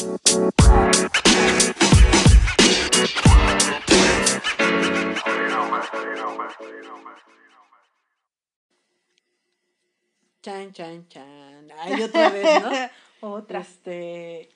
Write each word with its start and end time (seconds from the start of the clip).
Chan, 0.00 0.18
chan, 10.72 11.06
chan. 11.08 11.70
Ay, 11.78 12.02
otra 12.02 12.30
vez, 12.30 12.62
¿no? 12.62 12.70
Otra. 13.20 13.60
Este, 13.60 14.48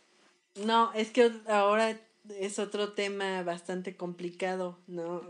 no, 0.64 0.94
es 0.94 1.10
que 1.10 1.30
ahora 1.46 1.94
es 2.40 2.58
otro 2.58 2.94
tema 2.94 3.42
bastante 3.42 3.98
complicado, 3.98 4.78
¿no? 4.86 5.20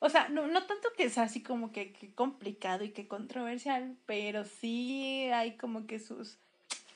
O 0.00 0.10
sea, 0.10 0.28
no, 0.28 0.48
no 0.48 0.66
tanto 0.66 0.90
que 0.98 1.08
sea 1.08 1.22
así 1.22 1.42
como 1.42 1.72
que, 1.72 1.94
que 1.94 2.14
complicado 2.14 2.84
y 2.84 2.90
que 2.90 3.08
controversial, 3.08 3.96
pero 4.04 4.44
sí 4.44 5.30
hay 5.32 5.56
como 5.56 5.86
que 5.86 5.98
sus... 5.98 6.36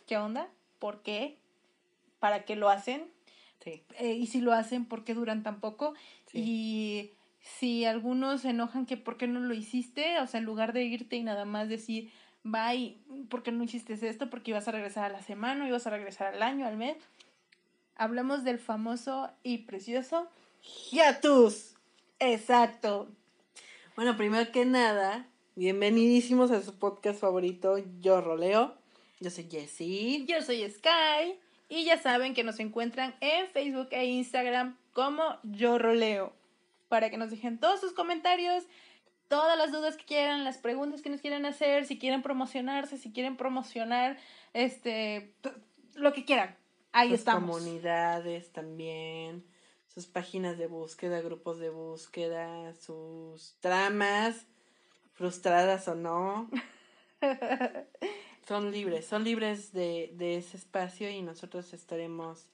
¿Qué 0.06 0.18
onda? 0.18 0.50
¿Por 0.79 1.00
qué? 1.00 1.38
¿Para 2.18 2.44
qué 2.44 2.56
lo 2.56 2.68
hacen? 2.68 3.10
Sí. 3.62 3.82
Eh, 3.98 4.14
y 4.14 4.27
si 4.27 4.41
lo 4.41 4.52
hacen, 4.52 4.84
¿por 4.84 5.04
qué 5.04 5.14
duran 5.14 5.42
tan 5.42 5.60
poco? 5.60 5.95
Sí. 6.27 6.38
Y 6.38 7.10
si 7.41 7.84
algunos 7.84 8.42
se 8.42 8.50
enojan 8.50 8.86
que 8.86 8.96
¿por 8.96 9.16
qué 9.16 9.27
no 9.27 9.41
lo 9.41 9.54
hiciste? 9.54 10.18
O 10.20 10.27
sea, 10.27 10.38
en 10.38 10.46
lugar 10.46 10.72
de 10.72 10.84
irte 10.84 11.16
y 11.16 11.22
nada 11.22 11.44
más 11.44 11.68
decir, 11.68 12.10
bye, 12.42 12.96
¿por 13.28 13.42
qué 13.42 13.52
no 13.52 13.64
hiciste 13.64 13.94
esto? 13.94 14.30
Porque 14.30 14.50
ibas 14.50 14.68
a 14.68 14.72
regresar 14.72 15.05
a 15.05 15.08
la 15.08 15.22
semana, 15.22 15.64
o 15.64 15.68
ibas 15.68 15.86
a 15.86 15.91
regresar 15.91 16.34
al 16.34 16.42
año, 16.42 16.66
al 16.66 16.77
mes. 16.77 16.96
Hablamos 17.96 18.44
del 18.44 18.58
famoso 18.58 19.30
y 19.42 19.58
precioso 19.58 20.28
¡Hiatus! 20.91 21.74
Exacto. 22.19 23.08
Bueno, 23.94 24.16
primero 24.16 24.50
que 24.52 24.64
nada, 24.64 25.27
bienvenidísimos 25.55 26.50
a 26.50 26.62
su 26.62 26.78
podcast 26.78 27.20
favorito, 27.20 27.78
Yo 28.00 28.20
Roleo. 28.20 28.74
Yo 29.20 29.30
soy 29.30 29.48
Jessie. 29.50 30.27
Yo 30.27 30.42
soy 30.42 30.69
Sky 30.69 31.38
y 31.69 31.84
ya 31.84 31.98
saben 31.98 32.34
que 32.34 32.45
nos 32.45 32.61
encuentran 32.61 33.15
en 33.20 33.48
Facebook 33.48 33.88
e 33.91 34.05
Instagram 34.06 34.77
como 34.93 35.38
Yo 35.43 35.79
Roleo. 35.79 36.33
Para 36.89 37.11
que 37.11 37.17
nos 37.17 37.31
dejen 37.31 37.58
todos 37.58 37.81
sus 37.81 37.92
comentarios, 37.92 38.64
todas 39.28 39.58
las 39.58 39.73
dudas 39.73 39.97
que 39.97 40.05
quieran, 40.05 40.45
las 40.45 40.58
preguntas 40.58 41.03
que 41.03 41.11
nos 41.11 41.20
quieran 41.20 41.45
hacer, 41.45 41.84
si 41.84 41.98
quieren 41.98 42.23
promocionarse, 42.23 42.97
si 42.97 43.12
quieren 43.12 43.36
promocionar, 43.36 44.17
este, 44.53 45.34
lo 45.95 46.12
que 46.12 46.25
quieran. 46.25 46.56
Ahí 46.92 47.11
sus 47.11 47.19
estamos. 47.20 47.58
comunidades 47.58 48.53
también, 48.53 49.45
sus 49.92 50.06
páginas 50.06 50.58
de 50.58 50.69
búsqueda, 50.69 51.20
grupos 51.20 51.58
de 51.58 51.70
búsqueda, 51.70 52.73
sus 52.75 53.56
tramas, 53.61 54.47
frustradas 55.12 55.89
o 55.89 55.95
no. 55.95 56.48
Son 58.47 58.70
libres, 58.70 59.06
son 59.06 59.25
libres 59.25 59.72
de, 59.72 60.12
de 60.14 60.36
ese 60.36 60.56
espacio 60.56 61.11
y 61.11 61.22
nosotros 61.22 61.72
estaremos 61.72 62.47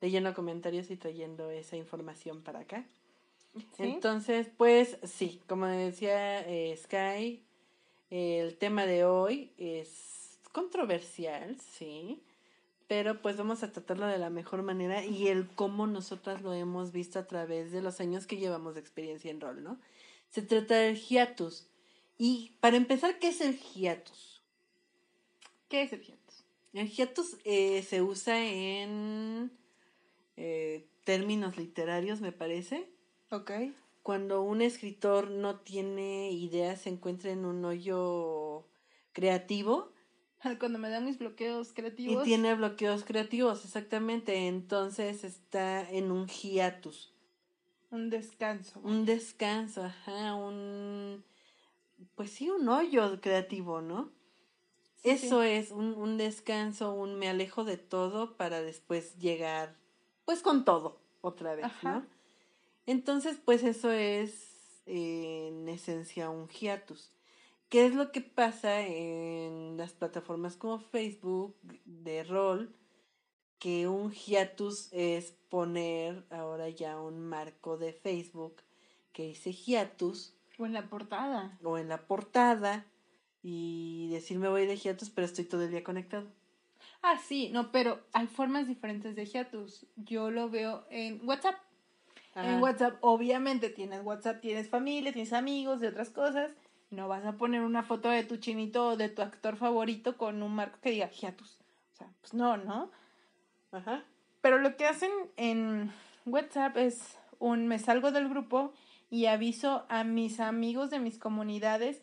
leyendo 0.00 0.34
comentarios 0.34 0.90
y 0.90 0.96
trayendo 0.96 1.50
esa 1.50 1.76
información 1.76 2.42
para 2.42 2.60
acá. 2.60 2.84
¿Sí? 3.76 3.84
Entonces, 3.84 4.48
pues 4.56 4.98
sí, 5.02 5.40
como 5.48 5.66
decía 5.66 6.40
eh, 6.46 6.76
Sky, 6.76 7.42
el 8.10 8.56
tema 8.56 8.86
de 8.86 9.04
hoy 9.04 9.52
es 9.56 10.38
controversial, 10.52 11.56
sí, 11.60 12.22
pero 12.86 13.20
pues 13.20 13.36
vamos 13.36 13.62
a 13.62 13.72
tratarlo 13.72 14.06
de 14.06 14.18
la 14.18 14.30
mejor 14.30 14.62
manera 14.62 15.04
y 15.04 15.28
el 15.28 15.48
cómo 15.48 15.86
nosotras 15.86 16.42
lo 16.42 16.54
hemos 16.54 16.92
visto 16.92 17.18
a 17.18 17.26
través 17.26 17.72
de 17.72 17.82
los 17.82 18.00
años 18.00 18.26
que 18.26 18.36
llevamos 18.36 18.74
de 18.74 18.80
experiencia 18.80 19.30
en 19.30 19.40
rol, 19.40 19.62
¿no? 19.62 19.78
Se 20.30 20.42
trata 20.42 20.76
del 20.76 20.96
hiatus. 20.96 21.66
Y 22.18 22.52
para 22.60 22.76
empezar, 22.76 23.18
¿qué 23.18 23.28
es 23.28 23.40
el 23.40 23.58
hiatus? 23.58 24.37
¿Qué 25.68 25.82
es 25.82 25.92
el 25.92 26.02
hiatus? 26.02 26.44
El 26.72 26.88
hiatus 26.90 27.36
eh, 27.44 27.82
se 27.82 28.02
usa 28.02 28.44
en 28.46 29.50
eh, 30.36 30.86
términos 31.04 31.56
literarios, 31.56 32.20
me 32.20 32.32
parece. 32.32 32.90
Ok. 33.30 33.50
cuando 34.02 34.40
un 34.42 34.62
escritor 34.62 35.30
no 35.30 35.60
tiene 35.60 36.30
ideas, 36.32 36.80
se 36.82 36.88
encuentra 36.88 37.30
en 37.30 37.44
un 37.44 37.62
hoyo 37.64 38.66
creativo 39.12 39.92
Cuando 40.58 40.78
me 40.78 40.88
dan 40.88 41.04
mis 41.04 41.18
bloqueos 41.18 41.70
y 41.70 41.74
creativos. 41.74 42.24
tiene 42.24 42.54
bloqueos 42.54 43.04
creativos, 43.04 43.64
exactamente. 43.66 44.46
Entonces 44.46 45.24
está 45.24 45.88
en 45.90 46.10
un 46.10 46.26
hiatus, 46.28 47.12
Un 47.90 48.08
descanso. 48.08 48.80
un 48.82 49.04
descanso, 49.04 49.82
ajá, 49.84 50.34
un. 50.34 51.22
Pues 52.14 52.30
sí, 52.30 52.48
un 52.48 52.68
hoyo 52.68 53.20
creativo, 53.20 53.80
¿no? 53.82 54.10
Sí, 55.16 55.26
Eso 55.26 55.42
es 55.42 55.70
un, 55.70 55.94
un 55.94 56.16
descanso, 56.18 56.92
un 56.92 57.18
me 57.18 57.28
alejo 57.28 57.64
de 57.64 57.76
todo 57.76 58.36
para 58.36 58.60
después 58.62 59.16
llegar, 59.18 59.76
pues 60.24 60.42
con 60.42 60.64
todo, 60.64 61.00
otra 61.20 61.54
vez, 61.54 61.64
Ajá. 61.66 61.90
¿no? 62.00 62.06
Entonces, 62.86 63.38
pues 63.44 63.62
eso 63.64 63.90
es 63.90 64.82
eh, 64.86 65.48
en 65.48 65.68
esencia 65.68 66.30
un 66.30 66.48
hiatus. 66.48 67.12
¿Qué 67.68 67.84
es 67.84 67.94
lo 67.94 68.12
que 68.12 68.22
pasa 68.22 68.80
en 68.80 69.76
las 69.76 69.92
plataformas 69.92 70.56
como 70.56 70.78
Facebook 70.78 71.54
de 71.84 72.24
rol? 72.24 72.74
Que 73.58 73.88
un 73.88 74.10
hiatus 74.12 74.88
es 74.92 75.32
poner 75.50 76.24
ahora 76.30 76.68
ya 76.70 76.98
un 76.98 77.20
marco 77.20 77.76
de 77.76 77.92
Facebook 77.92 78.62
que 79.12 79.24
dice 79.26 79.52
hiatus 79.52 80.34
O 80.58 80.64
en 80.64 80.72
la 80.72 80.88
portada. 80.88 81.58
o 81.62 81.76
en 81.76 81.88
la 81.88 82.06
portada 82.06 82.86
y 83.42 84.08
decir 84.10 84.38
me 84.38 84.48
voy 84.48 84.66
de 84.66 84.76
hiatus 84.76 85.10
pero 85.10 85.26
estoy 85.26 85.44
todo 85.44 85.62
el 85.64 85.70
día 85.70 85.84
conectado. 85.84 86.26
Ah, 87.02 87.16
sí, 87.18 87.50
no, 87.50 87.70
pero 87.70 88.00
hay 88.12 88.26
formas 88.26 88.66
diferentes 88.66 89.14
de 89.14 89.24
hiatus. 89.24 89.86
Yo 89.96 90.30
lo 90.30 90.50
veo 90.50 90.84
en 90.90 91.20
WhatsApp. 91.26 91.56
En. 92.34 92.60
WhatsApp, 92.60 92.98
obviamente 93.00 93.70
tienes 93.70 94.04
WhatsApp, 94.04 94.40
tienes 94.40 94.68
familia, 94.68 95.12
tienes 95.12 95.32
amigos, 95.32 95.80
de 95.80 95.88
otras 95.88 96.10
cosas. 96.10 96.52
No 96.90 97.08
vas 97.08 97.24
a 97.24 97.32
poner 97.32 97.62
una 97.62 97.82
foto 97.82 98.08
de 98.08 98.24
tu 98.24 98.36
chinito 98.36 98.88
o 98.88 98.96
de 98.96 99.08
tu 99.08 99.22
actor 99.22 99.56
favorito 99.56 100.16
con 100.16 100.42
un 100.42 100.54
marco 100.54 100.78
que 100.80 100.90
diga 100.90 101.10
hiatus. 101.10 101.58
O 101.92 101.96
sea, 101.96 102.08
pues 102.20 102.34
no, 102.34 102.56
¿no? 102.56 102.90
Ajá. 103.72 104.04
Pero 104.40 104.58
lo 104.58 104.76
que 104.76 104.86
hacen 104.86 105.10
en 105.36 105.92
WhatsApp 106.26 106.76
es 106.76 107.18
un 107.38 107.66
me 107.66 107.78
salgo 107.78 108.12
del 108.12 108.28
grupo 108.28 108.72
y 109.10 109.26
aviso 109.26 109.84
a 109.88 110.04
mis 110.04 110.40
amigos 110.40 110.90
de 110.90 110.98
mis 110.98 111.18
comunidades. 111.18 112.02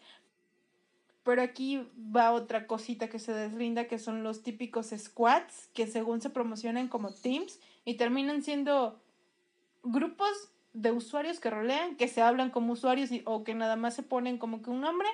Pero 1.26 1.42
aquí 1.42 1.82
va 2.16 2.32
otra 2.32 2.68
cosita 2.68 3.10
que 3.10 3.20
se 3.20 3.34
deslinda, 3.34 3.88
que 3.88 4.00
son 4.00 4.24
los 4.24 4.44
típicos 4.44 4.92
squads, 4.98 5.70
que 5.74 5.88
según 5.88 6.22
se 6.22 6.30
promocionan 6.30 6.88
como 6.88 7.12
teams 7.14 7.60
y 7.84 7.96
terminan 7.96 8.44
siendo 8.44 9.02
grupos 9.84 10.30
de 10.74 10.92
usuarios 10.92 11.40
que 11.40 11.50
rolean, 11.50 11.98
que 11.98 12.08
se 12.10 12.22
hablan 12.22 12.52
como 12.52 12.74
usuarios 12.74 13.12
y- 13.12 13.24
o 13.26 13.44
que 13.44 13.56
nada 13.56 13.76
más 13.76 13.96
se 13.96 14.04
ponen 14.04 14.38
como 14.38 14.62
que 14.62 14.70
un 14.72 14.82
nombre 14.82 15.08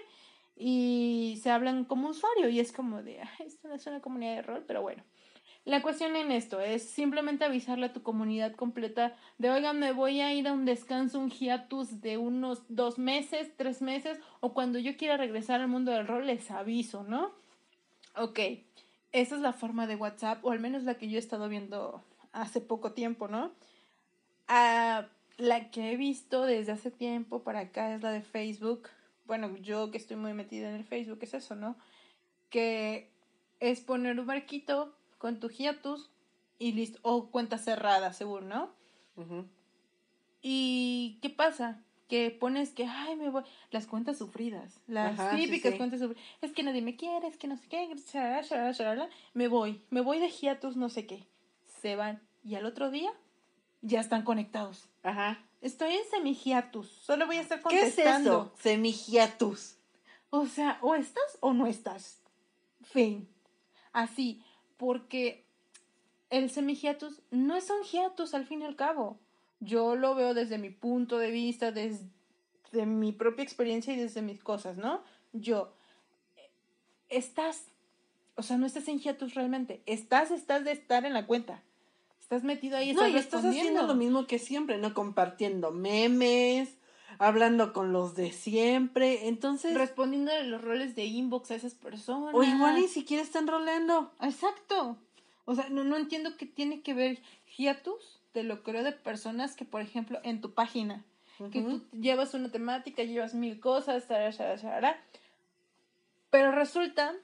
y 0.57 1.39
se 1.43 1.51
hablan 1.51 1.85
como 1.85 2.09
usuario 2.09 2.49
y 2.49 2.59
es 2.59 2.71
como 2.73 3.03
de, 3.03 3.21
"Ay, 3.21 3.47
esto 3.47 3.67
no 3.69 3.75
es 3.75 3.87
una 3.87 4.01
comunidad 4.01 4.35
de 4.35 4.41
rol, 4.43 4.63
pero 4.67 4.81
bueno. 4.81 5.03
La 5.63 5.83
cuestión 5.83 6.15
en 6.15 6.31
esto 6.31 6.59
es 6.59 6.89
simplemente 6.89 7.45
avisarle 7.45 7.85
a 7.85 7.93
tu 7.93 8.01
comunidad 8.01 8.55
completa 8.55 9.15
de, 9.37 9.51
oigan, 9.51 9.77
me 9.77 9.91
voy 9.91 10.19
a 10.19 10.33
ir 10.33 10.47
a 10.47 10.53
un 10.53 10.65
descanso, 10.65 11.19
un 11.19 11.29
hiatus 11.29 12.01
de 12.01 12.17
unos 12.17 12.63
dos 12.67 12.97
meses, 12.97 13.51
tres 13.57 13.81
meses, 13.81 14.19
o 14.39 14.53
cuando 14.55 14.79
yo 14.79 14.97
quiera 14.97 15.17
regresar 15.17 15.61
al 15.61 15.67
mundo 15.67 15.91
del 15.91 16.07
rol, 16.07 16.25
les 16.25 16.49
aviso, 16.49 17.03
¿no? 17.03 17.31
Ok, 18.15 18.39
esa 19.11 19.35
es 19.35 19.41
la 19.41 19.53
forma 19.53 19.85
de 19.85 19.95
WhatsApp, 19.95 20.43
o 20.43 20.51
al 20.51 20.59
menos 20.59 20.83
la 20.83 20.95
que 20.95 21.07
yo 21.07 21.17
he 21.17 21.19
estado 21.19 21.47
viendo 21.47 22.03
hace 22.31 22.59
poco 22.59 22.93
tiempo, 22.93 23.27
¿no? 23.27 23.51
Ah, 24.47 25.09
la 25.37 25.69
que 25.69 25.91
he 25.91 25.95
visto 25.95 26.43
desde 26.45 26.71
hace 26.71 26.89
tiempo 26.89 27.43
para 27.43 27.59
acá 27.59 27.93
es 27.93 28.01
la 28.01 28.11
de 28.11 28.21
Facebook. 28.21 28.89
Bueno, 29.25 29.55
yo 29.57 29.91
que 29.91 29.99
estoy 29.99 30.17
muy 30.17 30.33
metida 30.33 30.69
en 30.69 30.75
el 30.75 30.83
Facebook, 30.85 31.19
es 31.21 31.35
eso, 31.35 31.55
¿no? 31.55 31.77
Que 32.49 33.11
es 33.59 33.81
poner 33.81 34.19
un 34.19 34.25
barquito 34.25 34.95
con 35.21 35.39
tu 35.39 35.49
hiatus 35.49 36.09
y 36.57 36.71
listo, 36.71 36.97
o 37.03 37.29
cuenta 37.29 37.59
cerrada, 37.59 38.11
seguro, 38.11 38.43
¿no? 38.43 38.73
¿Y 40.41 41.19
qué 41.21 41.29
pasa? 41.29 41.79
Que 42.07 42.31
pones 42.31 42.71
que, 42.71 42.85
ay, 42.85 43.15
me 43.17 43.29
voy, 43.29 43.43
las 43.69 43.85
cuentas 43.85 44.17
sufridas, 44.17 44.79
las 44.87 45.19
Ajá, 45.19 45.35
típicas 45.35 45.73
sí. 45.73 45.77
cuentas 45.77 45.99
sufridas, 45.99 46.23
es 46.41 46.51
que 46.53 46.63
nadie 46.63 46.81
me 46.81 46.95
quiere, 46.95 47.27
es 47.27 47.37
que 47.37 47.47
no 47.47 47.55
sé 47.55 47.67
qué, 47.67 47.87
shalala, 47.95 48.41
shalala, 48.41 48.71
shalala, 48.71 49.09
me 49.35 49.47
voy, 49.47 49.83
me 49.91 50.01
voy 50.01 50.17
de 50.19 50.27
hiatus, 50.31 50.75
no 50.75 50.89
sé 50.89 51.05
qué, 51.05 51.27
se 51.81 51.95
van, 51.95 52.19
y 52.43 52.55
al 52.55 52.65
otro 52.65 52.89
día 52.89 53.13
ya 53.83 53.99
están 53.99 54.23
conectados. 54.23 54.89
Ajá. 55.03 55.39
Estoy 55.61 55.93
en 55.93 56.09
semi-hiatus, 56.09 56.89
solo 56.89 57.27
voy 57.27 57.35
a 57.37 57.41
estar 57.41 57.61
¿Qué 57.61 57.75
es 57.75 57.93
contestando. 57.95 58.51
eso? 58.55 58.63
Semihiatus. 58.63 59.77
O 60.31 60.47
sea, 60.47 60.79
o 60.81 60.95
estás 60.95 61.37
o 61.41 61.53
no 61.53 61.67
estás. 61.67 62.23
Fin. 62.81 63.29
Así, 63.93 64.41
porque 64.81 65.45
el 66.31 66.49
semihiatus 66.49 67.21
no 67.29 67.55
es 67.55 67.69
un 67.69 67.83
hiatus 67.83 68.33
al 68.33 68.47
fin 68.47 68.63
y 68.63 68.65
al 68.65 68.75
cabo. 68.75 69.19
Yo 69.59 69.95
lo 69.95 70.15
veo 70.15 70.33
desde 70.33 70.57
mi 70.57 70.71
punto 70.71 71.19
de 71.19 71.29
vista, 71.29 71.71
desde 71.71 72.01
mi 72.87 73.11
propia 73.11 73.43
experiencia 73.43 73.93
y 73.93 73.97
desde 73.97 74.23
mis 74.23 74.41
cosas, 74.41 74.77
¿no? 74.77 75.03
Yo, 75.33 75.71
estás, 77.09 77.65
o 78.33 78.41
sea, 78.41 78.57
no 78.57 78.65
estás 78.65 78.87
en 78.87 78.97
hiatus 78.97 79.35
realmente. 79.35 79.83
Estás, 79.85 80.31
estás 80.31 80.63
de 80.63 80.71
estar 80.71 81.05
en 81.05 81.13
la 81.13 81.27
cuenta. 81.27 81.61
estás 82.19 82.43
metido 82.43 82.75
ahí. 82.75 82.91
no, 82.93 83.07
y 83.07 83.17
estás 83.17 83.45
haciendo 83.45 83.85
lo 83.85 83.93
mismo 83.93 84.25
que 84.25 84.39
siempre, 84.39 84.79
¿no? 84.79 84.95
Compartiendo 84.95 85.69
memes, 85.69 86.75
hablando 87.19 87.73
con 87.73 87.93
los 87.93 88.15
de 88.15 88.31
siempre, 88.31 89.27
entonces... 89.27 89.73
Respondiendo 89.73 90.31
a 90.31 90.39
los 90.43 90.61
roles 90.61 90.95
de 90.95 91.05
inbox 91.05 91.51
a 91.51 91.55
esas 91.55 91.73
personas. 91.73 92.33
O 92.33 92.43
igual 92.43 92.75
ni 92.75 92.87
siquiera 92.87 93.23
están 93.23 93.47
roleando. 93.47 94.11
Exacto. 94.21 94.97
O 95.45 95.55
sea, 95.55 95.69
no, 95.69 95.83
no 95.83 95.97
entiendo 95.97 96.37
qué 96.37 96.45
tiene 96.45 96.81
que 96.81 96.93
ver 96.93 97.21
hiatus, 97.57 98.21
te 98.31 98.43
lo 98.43 98.63
creo 98.63 98.83
de 98.83 98.91
personas 98.91 99.55
que, 99.55 99.65
por 99.65 99.81
ejemplo, 99.81 100.19
en 100.23 100.41
tu 100.41 100.53
página, 100.53 101.03
que 101.51 101.61
tú 101.61 101.83
llevas 101.91 102.33
una 102.33 102.51
temática, 102.51 103.03
llevas 103.03 103.33
mil 103.33 103.59
cosas, 103.59 104.05
pero 106.29 106.51
resulta 106.51 107.15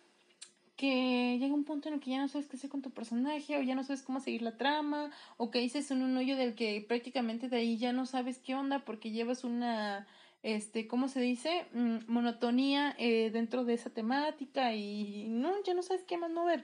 que 0.78 1.38
llega 1.40 1.56
un 1.56 1.64
punto 1.64 1.90
en 1.90 1.96
el 1.96 2.00
que 2.00 2.12
ya 2.12 2.22
no 2.22 2.28
sabes 2.28 2.48
qué 2.48 2.56
hacer 2.56 2.70
con 2.70 2.84
tu 2.84 2.92
personaje 2.92 3.58
o 3.58 3.62
ya 3.64 3.74
no 3.76 3.84
sabes 3.84 4.04
cómo 4.04 4.20
seguir 4.20 4.44
la 4.44 4.58
trama 4.58 5.10
o 5.36 5.50
que 5.50 5.60
dices 5.60 5.90
en 5.90 6.04
un 6.04 6.16
hoyo 6.16 6.38
del 6.38 6.54
que 6.54 6.86
prácticamente 6.88 7.50
de 7.50 7.58
ahí 7.58 7.78
ya 7.78 7.92
no 7.94 8.06
sabes 8.06 8.38
qué 8.38 8.56
onda 8.56 8.86
porque 8.86 9.10
llevas 9.10 9.44
una 9.44 10.08
este 10.44 10.88
cómo 10.88 11.08
se 11.08 11.20
dice 11.20 11.66
mm, 11.74 11.98
monotonía 12.08 12.96
eh, 13.00 13.32
dentro 13.32 13.66
de 13.66 13.74
esa 13.74 13.90
temática 13.90 14.76
y 14.76 15.26
no 15.30 15.52
ya 15.64 15.74
no 15.74 15.82
sabes 15.82 16.04
qué 16.04 16.18
más 16.18 16.32
mover. 16.32 16.64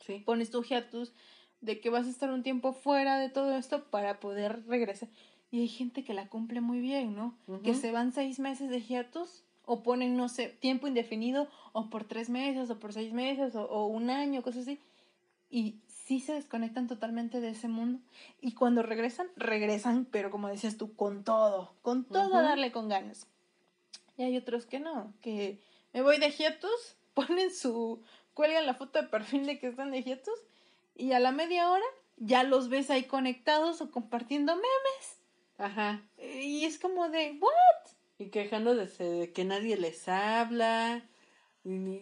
Sí. 0.00 0.22
pones 0.24 0.50
tu 0.50 0.62
hiatus 0.62 1.12
de 1.60 1.80
que 1.80 1.90
vas 1.90 2.06
a 2.06 2.10
estar 2.10 2.30
un 2.30 2.42
tiempo 2.42 2.72
fuera 2.72 3.18
de 3.18 3.28
todo 3.28 3.56
esto 3.56 3.84
para 3.90 4.18
poder 4.20 4.66
regresar. 4.66 5.08
Y 5.50 5.60
hay 5.60 5.68
gente 5.68 6.04
que 6.04 6.14
la 6.14 6.28
cumple 6.28 6.60
muy 6.60 6.80
bien 6.80 7.16
no 7.16 7.34
que 7.62 7.74
se 7.74 7.90
van 7.90 8.12
seis 8.12 8.38
meses 8.38 8.68
de 8.68 8.82
hiatus 8.82 9.44
o 9.64 9.82
ponen, 9.82 10.16
no 10.16 10.28
sé, 10.28 10.48
tiempo 10.48 10.86
indefinido 10.86 11.48
o 11.72 11.90
por 11.90 12.04
tres 12.04 12.30
meses 12.30 12.70
o 12.70 12.78
por 12.78 12.92
seis 12.92 13.12
meses 13.12 13.54
o, 13.54 13.86
un 13.86 14.10
año, 14.10 14.42
cosas 14.42 14.62
así. 14.62 14.80
Y 15.50 15.80
sí 15.86 16.20
se 16.20 16.32
desconectan 16.32 16.86
totalmente 16.86 17.40
de 17.40 17.50
ese 17.50 17.68
mundo. 17.68 18.00
Y 18.40 18.54
cuando 18.54 18.82
regresan, 18.82 19.28
regresan, 19.36 20.06
pero 20.10 20.30
como 20.30 20.48
decías 20.48 20.76
tú, 20.76 20.94
con 20.94 21.24
todo, 21.24 21.74
con 21.82 22.04
todo 22.04 22.34
a 22.34 22.42
darle 22.42 22.72
con 22.72 22.88
ganas. 22.88 23.26
Y 24.16 24.22
hay 24.22 24.36
otros 24.36 24.66
que 24.66 24.80
no, 24.80 25.12
que 25.20 25.60
me 25.92 26.02
voy 26.02 26.18
de 26.18 26.30
hiatus, 26.30 26.96
ponen 27.14 27.52
su, 27.54 28.02
cuelgan 28.34 28.66
la 28.66 28.74
foto 28.74 29.00
de 29.00 29.08
perfil 29.08 29.46
de 29.46 29.58
que 29.58 29.68
están 29.68 29.90
de 29.90 30.02
hiatus 30.02 30.38
y 30.94 31.12
a 31.12 31.20
la 31.20 31.32
media 31.32 31.70
hora 31.70 31.84
ya 32.16 32.42
los 32.42 32.68
ves 32.68 32.90
ahí 32.90 33.04
conectados 33.04 33.80
o 33.80 33.90
compartiendo 33.90 34.54
memes. 34.54 35.20
Ajá. 35.56 36.02
Y 36.18 36.64
es 36.64 36.78
como 36.78 37.08
de, 37.08 37.38
¿what? 37.40 37.92
Y 38.20 38.28
quejándose 38.28 39.04
de 39.04 39.32
que 39.32 39.44
nadie 39.44 39.76
les 39.76 40.08
habla. 40.08 41.02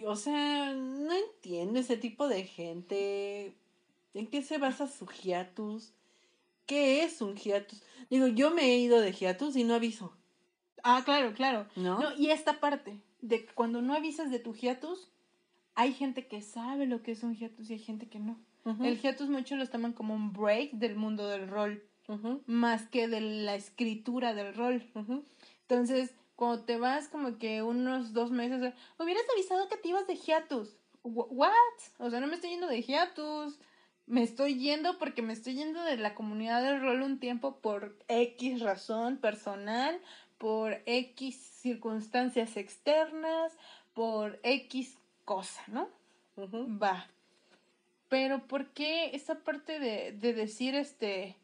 o 0.05 0.17
sea, 0.17 0.75
no 0.75 1.13
entiendo 1.13 1.79
ese 1.79 1.97
tipo 1.97 2.29
de 2.29 2.45
gente. 2.45 3.55
¿En 4.15 4.27
qué 4.27 4.43
se 4.43 4.59
basa 4.59 4.89
su 4.89 5.07
hiatus? 5.07 5.93
¿Qué 6.67 7.05
es 7.05 7.23
un 7.23 7.37
hiatus? 7.37 7.83
Digo, 8.11 8.27
yo 8.27 8.51
me 8.51 8.63
he 8.63 8.79
ido 8.79 9.01
de 9.01 9.13
hiatus 9.13 9.57
y 9.57 9.65
no 9.65 9.75
aviso. 9.75 10.13
Ah, 10.83 11.03
claro, 11.05 11.33
claro. 11.35 11.67
¿No? 11.77 12.01
y 12.17 12.31
esta 12.31 12.61
parte, 12.61 13.01
de 13.21 13.45
que 13.45 13.55
cuando 13.55 13.83
no 13.83 13.95
avisas 13.95 14.31
de 14.31 14.39
tu 14.39 14.55
hiatus, 14.55 15.09
hay 15.75 15.93
gente 15.93 16.27
que 16.27 16.43
sabe 16.43 16.87
lo 16.87 17.03
que 17.03 17.13
es 17.13 17.23
un 17.23 17.35
hiatus 17.35 17.71
y 17.71 17.75
hay 17.75 17.79
gente 17.79 18.09
que 18.09 18.19
no. 18.19 18.39
El 18.83 19.01
hiatus 19.01 19.31
muchos 19.31 19.57
lo 19.57 19.67
toman 19.67 19.95
como 19.95 20.15
un 20.15 20.33
break 20.33 20.73
del 20.73 20.95
mundo 20.95 21.27
del 21.27 21.49
rol, 21.49 21.83
más 22.47 22.87
que 22.87 23.09
de 23.09 23.21
la 23.21 23.55
escritura 23.55 24.35
del 24.35 24.55
rol. 24.55 24.83
Entonces, 25.69 26.15
cuando 26.35 26.65
te 26.65 26.79
vas 26.79 27.09
como 27.09 27.37
que 27.37 27.63
unos 27.63 28.15
dos 28.15 28.31
meses, 28.31 28.73
hubieras 28.99 29.25
avisado 29.35 29.69
que 29.69 29.77
te 29.77 29.89
ibas 29.89 30.07
de 30.07 30.17
hiatus. 30.17 30.79
¿What? 31.03 31.53
O 31.99 32.09
sea, 32.09 32.21
no 32.21 32.27
me 32.27 32.37
estoy 32.37 32.51
yendo 32.51 32.69
de 32.69 32.83
hiatus. 32.83 33.59
Me 34.07 34.23
estoy 34.23 34.59
yendo 34.59 34.99
porque 34.99 35.21
me 35.21 35.35
estoy 35.35 35.57
yendo 35.57 35.83
de 35.83 35.99
la 35.99 36.15
comunidad 36.15 36.63
del 36.63 36.81
rol 36.81 37.03
un 37.03 37.21
tiempo 37.21 37.57
por 37.57 37.99
X 38.09 38.61
razón 38.61 39.19
personal, 39.19 40.01
por 40.39 40.81
X 40.87 41.37
circunstancias 41.37 42.57
externas, 42.57 43.53
por 43.93 44.41
X 44.43 44.97
cosa, 45.27 45.63
¿no? 45.67 45.91
Va. 46.83 47.09
Pero 48.09 48.47
¿por 48.47 48.69
qué 48.69 49.15
esa 49.15 49.41
parte 49.41 49.79
de, 49.79 50.13
de 50.13 50.33
decir 50.33 50.75
este 50.75 51.37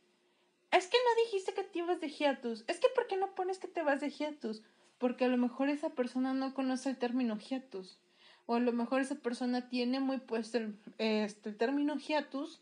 es 0.76 0.87
que 0.87 0.97
no 0.97 1.25
dijiste 1.25 1.55
que 1.55 1.65
te 1.65 1.79
ibas 1.81 2.00
de 2.00 2.09
hiatus. 2.09 2.65
Es 2.67 2.79
que 2.79 2.88
¿por 2.94 3.06
qué 3.06 3.17
no 3.17 3.35
pones 3.35 3.59
que 3.59 3.69
te 3.69 3.82
vas 3.82 4.00
de 4.00 4.11
hiatus? 4.11 4.62
Porque 4.99 5.25
a 5.25 5.29
lo 5.29 5.37
mejor 5.37 5.69
esa 5.69 5.91
persona 5.91 6.35
no 6.35 6.55
conoce 6.55 6.91
el 6.91 6.99
término 6.99 7.38
hiatus. 7.38 7.99
O 8.47 8.56
a 8.56 8.61
lo 8.61 8.73
mejor 8.73 9.00
esa 9.00 9.17
persona 9.17 9.69
tiene 9.69 10.00
muy 10.00 10.19
puesto 10.19 10.59
el, 10.59 10.79
este, 10.99 11.50
el 11.50 11.56
término 11.56 11.97
hiatus 11.97 12.61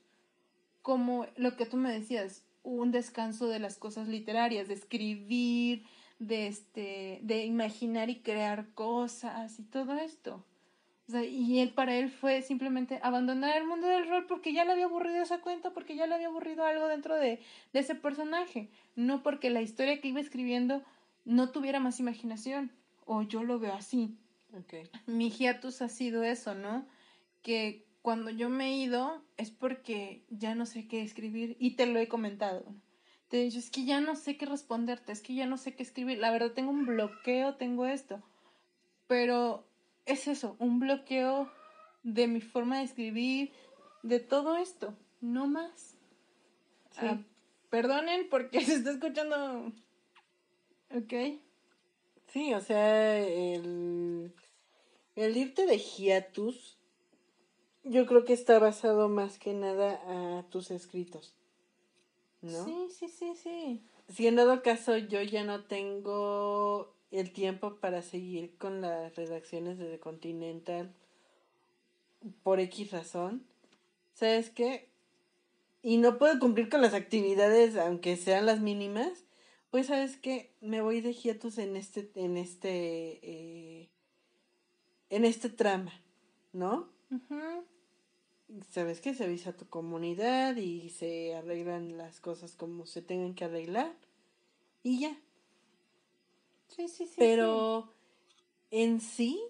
como 0.83 1.27
lo 1.37 1.57
que 1.57 1.67
tú 1.67 1.77
me 1.77 1.93
decías, 1.93 2.45
un 2.65 2.91
descanso 2.91 3.47
de 3.49 3.61
las 3.61 3.79
cosas 3.79 4.09
literarias, 4.09 4.69
de 4.69 4.75
escribir, 4.75 5.85
de 6.19 6.49
este, 6.49 7.21
de 7.23 7.45
imaginar 7.45 8.11
y 8.11 8.21
crear 8.21 8.73
cosas 8.75 9.59
y 9.59 9.63
todo 9.65 9.95
esto 9.95 10.45
y 11.09 11.59
él 11.59 11.71
para 11.71 11.97
él 11.97 12.11
fue 12.11 12.43
simplemente 12.43 13.01
abandonar 13.03 13.57
el 13.57 13.67
mundo 13.67 13.87
del 13.87 14.09
rol 14.09 14.27
porque 14.27 14.53
ya 14.53 14.65
le 14.65 14.73
había 14.73 14.87
aburrido 14.87 15.23
esa 15.23 15.41
cuenta, 15.41 15.73
porque 15.73 15.97
ya 15.97 16.07
le 16.07 16.15
había 16.15 16.29
aburrido 16.29 16.65
algo 16.65 16.89
dentro 16.89 17.17
de, 17.17 17.41
de 17.73 17.81
ese 17.81 17.95
personaje, 17.95 18.71
no 18.97 19.23
porque 19.23 19.51
la 19.51 19.63
historia 19.63 20.01
que 20.01 20.09
iba 20.09 20.21
escribiendo 20.21 20.83
no 21.25 21.51
tuviera 21.51 21.81
más 21.81 22.01
imaginación, 22.01 22.73
o 23.05 23.23
yo 23.23 23.43
lo 23.43 23.59
veo 23.59 23.75
así. 23.75 24.17
Okay. 24.65 24.85
Mi 25.07 25.31
hiatus 25.31 25.83
ha 25.83 25.89
sido 25.89 26.25
eso, 26.25 26.55
¿no? 26.55 26.87
Que 27.43 27.87
cuando 28.03 28.31
yo 28.31 28.49
me 28.49 28.67
he 28.67 28.77
ido 28.77 29.23
es 29.37 29.51
porque 29.51 30.25
ya 30.29 30.55
no 30.55 30.67
sé 30.67 30.87
qué 30.89 31.03
escribir 31.03 31.57
y 31.59 31.77
te 31.77 31.87
lo 31.87 31.99
he 31.99 32.09
comentado. 32.09 32.65
Te 33.29 33.41
he 33.41 33.45
dicho, 33.45 33.59
es 33.59 33.71
que 33.71 33.85
ya 33.85 34.01
no 34.01 34.15
sé 34.15 34.37
qué 34.37 34.45
responderte, 34.45 35.13
es 35.13 35.23
que 35.23 35.35
ya 35.35 35.47
no 35.47 35.57
sé 35.57 35.75
qué 35.75 35.83
escribir. 35.83 36.19
La 36.19 36.31
verdad 36.31 36.53
tengo 36.53 36.71
un 36.71 36.85
bloqueo, 36.85 37.55
tengo 37.55 37.87
esto. 37.87 38.23
Pero 39.07 39.67
es 40.07 40.29
eso, 40.29 40.57
un 40.59 40.81
bloqueo 40.81 41.51
de 42.03 42.27
mi 42.27 42.41
forma 42.41 42.79
de 42.79 42.85
escribir, 42.85 43.53
de 44.03 44.21
todo 44.21 44.57
esto, 44.57 44.95
no 45.21 45.47
más. 45.47 45.97
Ah, 46.97 47.19
perdonen 47.71 48.29
porque 48.29 48.61
se 48.65 48.75
está 48.75 48.91
escuchando. 48.93 49.73
Ok. 50.91 51.41
Sí, 52.29 52.55
o 52.55 52.61
sea, 52.61 53.19
el, 53.19 54.35
el 55.17 55.37
irte 55.37 55.67
de 55.67 55.79
hiatus, 55.79 56.79
yo 57.85 58.07
creo 58.07 58.25
que 58.25 58.33
está 58.33 58.59
basado 58.59 59.09
más 59.09 59.39
que 59.39 59.53
nada 59.55 60.01
a 60.39 60.43
tus 60.49 60.71
escritos. 60.71 61.35
¿No? 62.41 62.65
Sí, 62.65 62.89
sí, 62.91 63.09
sí, 63.09 63.35
sí. 63.37 63.83
Si 64.09 64.27
en 64.27 64.37
dado 64.37 64.63
caso 64.63 64.97
yo 64.97 65.23
ya 65.23 65.45
no 65.45 65.65
tengo 65.65 66.95
el 67.13 67.33
tiempo 67.33 67.77
para 67.77 68.03
seguir 68.03 68.57
con 68.57 68.81
las 68.81 69.15
redacciones 69.15 69.79
de 69.79 69.87
The 69.87 70.01
Continental 70.01 70.93
por 72.43 72.59
X 72.61 72.91
razón. 72.91 73.45
¿Sabes 74.15 74.51
qué? 74.51 74.89
Y 75.83 75.99
no 75.99 76.19
puedo 76.19 76.39
cumplir 76.39 76.69
con 76.69 76.81
las 76.81 76.95
actividades, 76.95 77.77
aunque 77.77 78.17
sean 78.17 78.47
las 78.47 78.61
mínimas. 78.61 79.25
Pues 79.71 79.87
sabes 79.87 80.17
qué, 80.17 80.53
me 80.61 80.81
voy 80.81 81.01
de 81.01 81.15
hiatus 81.15 81.59
en 81.59 81.77
este, 81.77 82.11
en 82.15 82.37
este, 82.37 83.21
eh, 83.23 83.89
en 85.11 85.25
este 85.25 85.49
trama, 85.49 85.93
¿no? 86.53 86.89
Sabes 88.71 89.01
qué, 89.01 89.15
se 89.15 89.25
avisa 89.25 89.51
a 89.51 89.57
tu 89.57 89.67
comunidad 89.69 90.57
y 90.57 90.91
se 90.91 91.35
arreglan 91.35 91.97
las 91.97 92.21
cosas 92.21 92.55
como 92.55 92.87
se 92.87 93.01
tengan 93.01 93.35
que 93.35 93.45
arreglar 93.45 93.95
y 94.83 95.01
ya. 95.01 95.17
Sí, 96.75 96.89
sí, 96.89 97.07
sí. 97.07 97.15
Pero 97.17 97.93
en 98.71 99.01
sí, 99.01 99.41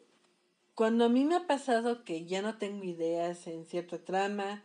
cuando 0.75 1.05
a 1.05 1.09
mí 1.09 1.25
me 1.25 1.37
ha 1.37 1.47
pasado 1.47 2.05
que 2.05 2.27
ya 2.27 2.43
no 2.43 2.59
tengo 2.59 2.85
ideas 2.85 3.47
en 3.47 3.67
cierta 3.67 4.05
trama, 4.05 4.65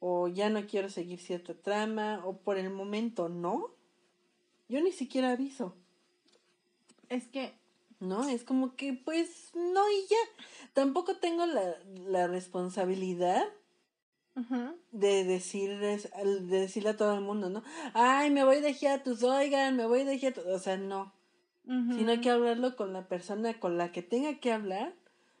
o 0.00 0.26
ya 0.26 0.50
no 0.50 0.66
quiero 0.66 0.88
seguir 0.90 1.20
cierta 1.20 1.54
trama, 1.54 2.22
o 2.24 2.38
por 2.38 2.58
el 2.58 2.70
momento 2.70 3.28
no, 3.28 3.70
yo 4.68 4.80
ni 4.80 4.92
siquiera 4.92 5.32
aviso. 5.32 5.76
Es 7.08 7.28
que... 7.28 7.54
No, 8.00 8.28
es 8.28 8.42
como 8.42 8.74
que 8.74 8.94
pues 8.94 9.52
no 9.54 9.88
y 9.88 10.06
ya. 10.08 10.16
Tampoco 10.72 11.18
tengo 11.18 11.46
la, 11.46 11.76
la 12.08 12.26
responsabilidad 12.26 13.44
de 14.90 15.22
decirles, 15.22 16.10
de 16.24 16.60
decirle 16.60 16.88
a 16.88 16.96
todo 16.96 17.14
el 17.14 17.20
mundo, 17.20 17.48
¿no? 17.48 17.62
Ay, 17.94 18.30
me 18.30 18.44
voy 18.44 18.60
de 18.60 18.74
hiatus, 18.74 19.22
oigan, 19.22 19.76
me 19.76 19.86
voy 19.86 20.02
de 20.02 20.18
hiatus. 20.18 20.44
O 20.46 20.58
sea, 20.58 20.76
no 20.76 21.12
sino 21.64 22.10
hay 22.10 22.20
que 22.20 22.30
hablarlo 22.30 22.76
con 22.76 22.92
la 22.92 23.06
persona 23.06 23.58
con 23.60 23.78
la 23.78 23.92
que 23.92 24.02
tenga 24.02 24.38
que 24.40 24.52
hablar, 24.52 24.94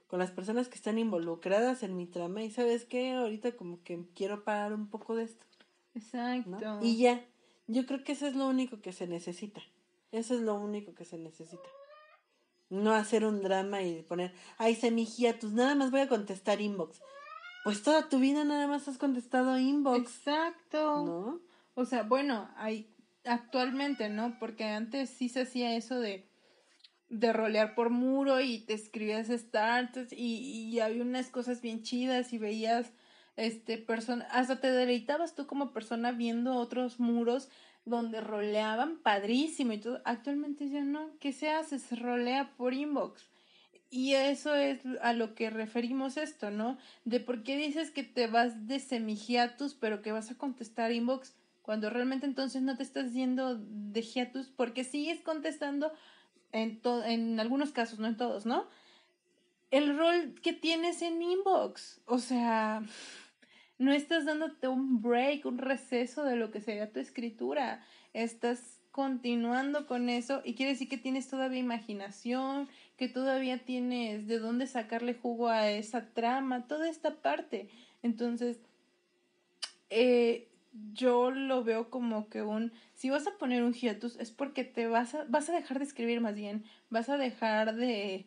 con 0.06 0.18
las 0.18 0.30
personas 0.30 0.68
que 0.68 0.76
están 0.76 0.98
involucradas 0.98 1.82
en 1.82 1.96
mi 1.96 2.06
trama 2.06 2.42
y 2.42 2.50
sabes 2.50 2.84
qué, 2.84 3.12
ahorita 3.12 3.52
como 3.52 3.82
que 3.82 4.04
quiero 4.14 4.44
parar 4.44 4.72
un 4.72 4.88
poco 4.88 5.16
de 5.16 5.24
esto. 5.24 5.44
Exacto. 5.94 6.78
Y 6.80 6.98
ya, 6.98 7.24
yo 7.66 7.86
creo 7.86 8.04
que 8.04 8.12
eso 8.12 8.26
es 8.26 8.36
lo 8.36 8.46
único 8.48 8.80
que 8.80 8.92
se 8.92 9.06
necesita. 9.06 9.62
Eso 10.12 10.34
es 10.34 10.42
lo 10.42 10.54
único 10.54 10.94
que 10.94 11.04
se 11.04 11.18
necesita. 11.18 11.68
No 12.68 12.92
hacer 12.92 13.24
un 13.24 13.42
drama 13.42 13.82
y 13.82 14.02
poner, 14.02 14.32
ay, 14.58 14.74
semijía, 14.74 15.38
tus 15.38 15.52
nada 15.52 15.74
más 15.74 15.90
voy 15.90 16.00
a 16.00 16.08
contestar 16.08 16.60
inbox. 16.60 17.00
pues 17.64 17.82
toda 17.82 18.08
tu 18.08 18.18
vida 18.18 18.44
nada 18.44 18.66
más 18.66 18.88
has 18.88 18.98
contestado 18.98 19.58
inbox. 19.58 19.98
Exacto. 19.98 21.04
¿No? 21.04 21.40
O 21.74 21.84
sea, 21.84 22.02
bueno, 22.02 22.50
hay 22.56 22.94
actualmente, 23.24 24.08
¿no? 24.08 24.38
Porque 24.38 24.64
antes 24.64 25.10
sí 25.10 25.28
se 25.28 25.42
hacía 25.42 25.76
eso 25.76 25.98
de 26.00 26.28
de 27.12 27.30
rolear 27.34 27.74
por 27.74 27.90
muro 27.90 28.40
y 28.40 28.60
te 28.60 28.72
escribías 28.72 29.28
starts 29.28 30.12
y, 30.12 30.70
y 30.70 30.80
había 30.80 31.02
unas 31.02 31.28
cosas 31.28 31.60
bien 31.60 31.82
chidas 31.82 32.32
y 32.32 32.38
veías 32.38 32.90
este 33.36 33.76
persona 33.76 34.26
hasta 34.30 34.60
te 34.60 34.70
deleitabas 34.72 35.34
tú 35.34 35.46
como 35.46 35.72
persona 35.74 36.12
viendo 36.12 36.54
otros 36.54 37.00
muros 37.00 37.50
donde 37.84 38.22
roleaban 38.22 38.96
padrísimo 39.02 39.74
y 39.74 39.78
todo 39.78 40.00
actualmente 40.06 40.70
ya 40.70 40.84
no 40.84 41.10
¿qué 41.20 41.34
se 41.34 41.50
hace? 41.50 41.78
se 41.78 41.96
rolea 41.96 42.54
por 42.56 42.72
inbox 42.72 43.26
y 43.90 44.14
eso 44.14 44.54
es 44.54 44.80
a 45.02 45.12
lo 45.12 45.34
que 45.34 45.50
referimos 45.50 46.16
esto, 46.16 46.50
¿no? 46.50 46.78
De 47.04 47.20
por 47.20 47.42
qué 47.42 47.58
dices 47.58 47.90
que 47.90 48.02
te 48.02 48.26
vas 48.26 48.66
de 48.66 48.80
semigiatus, 48.80 49.74
pero 49.74 50.00
que 50.00 50.12
vas 50.12 50.30
a 50.30 50.38
contestar 50.38 50.92
inbox, 50.92 51.34
cuando 51.62 51.90
realmente 51.90 52.26
entonces 52.26 52.62
no 52.62 52.76
te 52.76 52.82
estás 52.82 53.12
yendo 53.12 53.56
de 53.56 54.02
hiatus, 54.02 54.48
porque 54.48 54.84
sigues 54.84 55.20
contestando 55.20 55.92
en, 56.50 56.80
en 57.06 57.40
algunos 57.40 57.72
casos, 57.72 57.98
no 57.98 58.08
en 58.08 58.16
todos, 58.16 58.46
¿no? 58.46 58.68
El 59.70 59.96
rol 59.96 60.34
que 60.42 60.52
tienes 60.52 61.00
en 61.00 61.22
inbox, 61.22 62.00
o 62.04 62.18
sea, 62.18 62.82
no 63.78 63.92
estás 63.92 64.26
dándote 64.26 64.68
un 64.68 65.00
break, 65.00 65.46
un 65.46 65.58
receso 65.58 66.24
de 66.24 66.36
lo 66.36 66.50
que 66.50 66.60
sería 66.60 66.92
tu 66.92 67.00
escritura, 67.00 67.84
estás 68.12 68.82
continuando 68.92 69.86
con 69.86 70.10
eso 70.10 70.42
y 70.44 70.54
quiere 70.54 70.72
decir 70.72 70.88
que 70.88 70.98
tienes 70.98 71.28
todavía 71.28 71.58
imaginación, 71.58 72.68
que 72.98 73.08
todavía 73.08 73.64
tienes 73.64 74.26
de 74.26 74.38
dónde 74.38 74.66
sacarle 74.66 75.14
jugo 75.14 75.48
a 75.48 75.70
esa 75.70 76.12
trama, 76.12 76.68
toda 76.68 76.88
esta 76.88 77.22
parte. 77.22 77.70
Entonces, 78.02 78.60
eh, 79.88 80.51
yo 80.92 81.30
lo 81.30 81.64
veo 81.64 81.90
como 81.90 82.28
que 82.28 82.42
un, 82.42 82.72
si 82.94 83.10
vas 83.10 83.26
a 83.26 83.36
poner 83.38 83.62
un 83.62 83.74
hiatus 83.74 84.16
es 84.16 84.30
porque 84.30 84.64
te 84.64 84.86
vas 84.86 85.14
a, 85.14 85.24
vas 85.28 85.48
a 85.48 85.54
dejar 85.54 85.78
de 85.78 85.84
escribir 85.84 86.20
más 86.20 86.34
bien, 86.34 86.64
vas 86.90 87.08
a 87.08 87.16
dejar 87.16 87.74
de, 87.76 88.26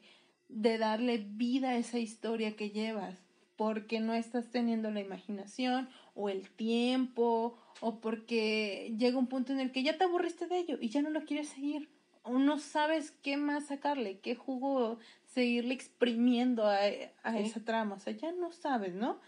de 0.50 0.78
darle 0.78 1.26
vida 1.28 1.70
a 1.70 1.78
esa 1.78 2.00
historia 2.00 2.56
que 2.56 2.70
llevas, 2.70 3.24
porque 3.56 4.00
no 4.00 4.14
estás 4.14 4.52
teniendo 4.52 4.92
la 4.92 5.02
imaginación 5.02 5.90
o 6.14 6.30
el 6.30 6.50
tiempo 6.50 7.58
o 7.82 8.00
porque 8.00 8.94
llega 8.98 9.18
un 9.18 9.28
punto 9.28 9.54
en 9.54 9.60
el 9.60 9.72
que 9.72 9.84
ya 9.84 9.98
te 9.98 10.04
aburriste 10.04 10.48
de 10.48 10.60
ello 10.60 10.78
y 10.80 10.90
ya 10.90 11.02
no 11.02 11.10
lo 11.10 11.26
quieres 11.26 11.50
seguir 11.50 11.90
no 12.32 12.60
sabes 12.60 13.12
qué 13.12 13.38
más 13.38 13.68
sacarle, 13.68 14.20
qué 14.20 14.36
jugo 14.36 14.98
seguirle 15.28 15.74
exprimiendo 15.74 16.66
a, 16.66 16.80
a 17.24 17.40
esa 17.40 17.64
trama. 17.64 17.96
O 17.96 18.00
sea, 18.00 18.14
ya 18.14 18.32
no 18.32 18.52
sabes, 18.52 18.94
¿no? 18.94 19.20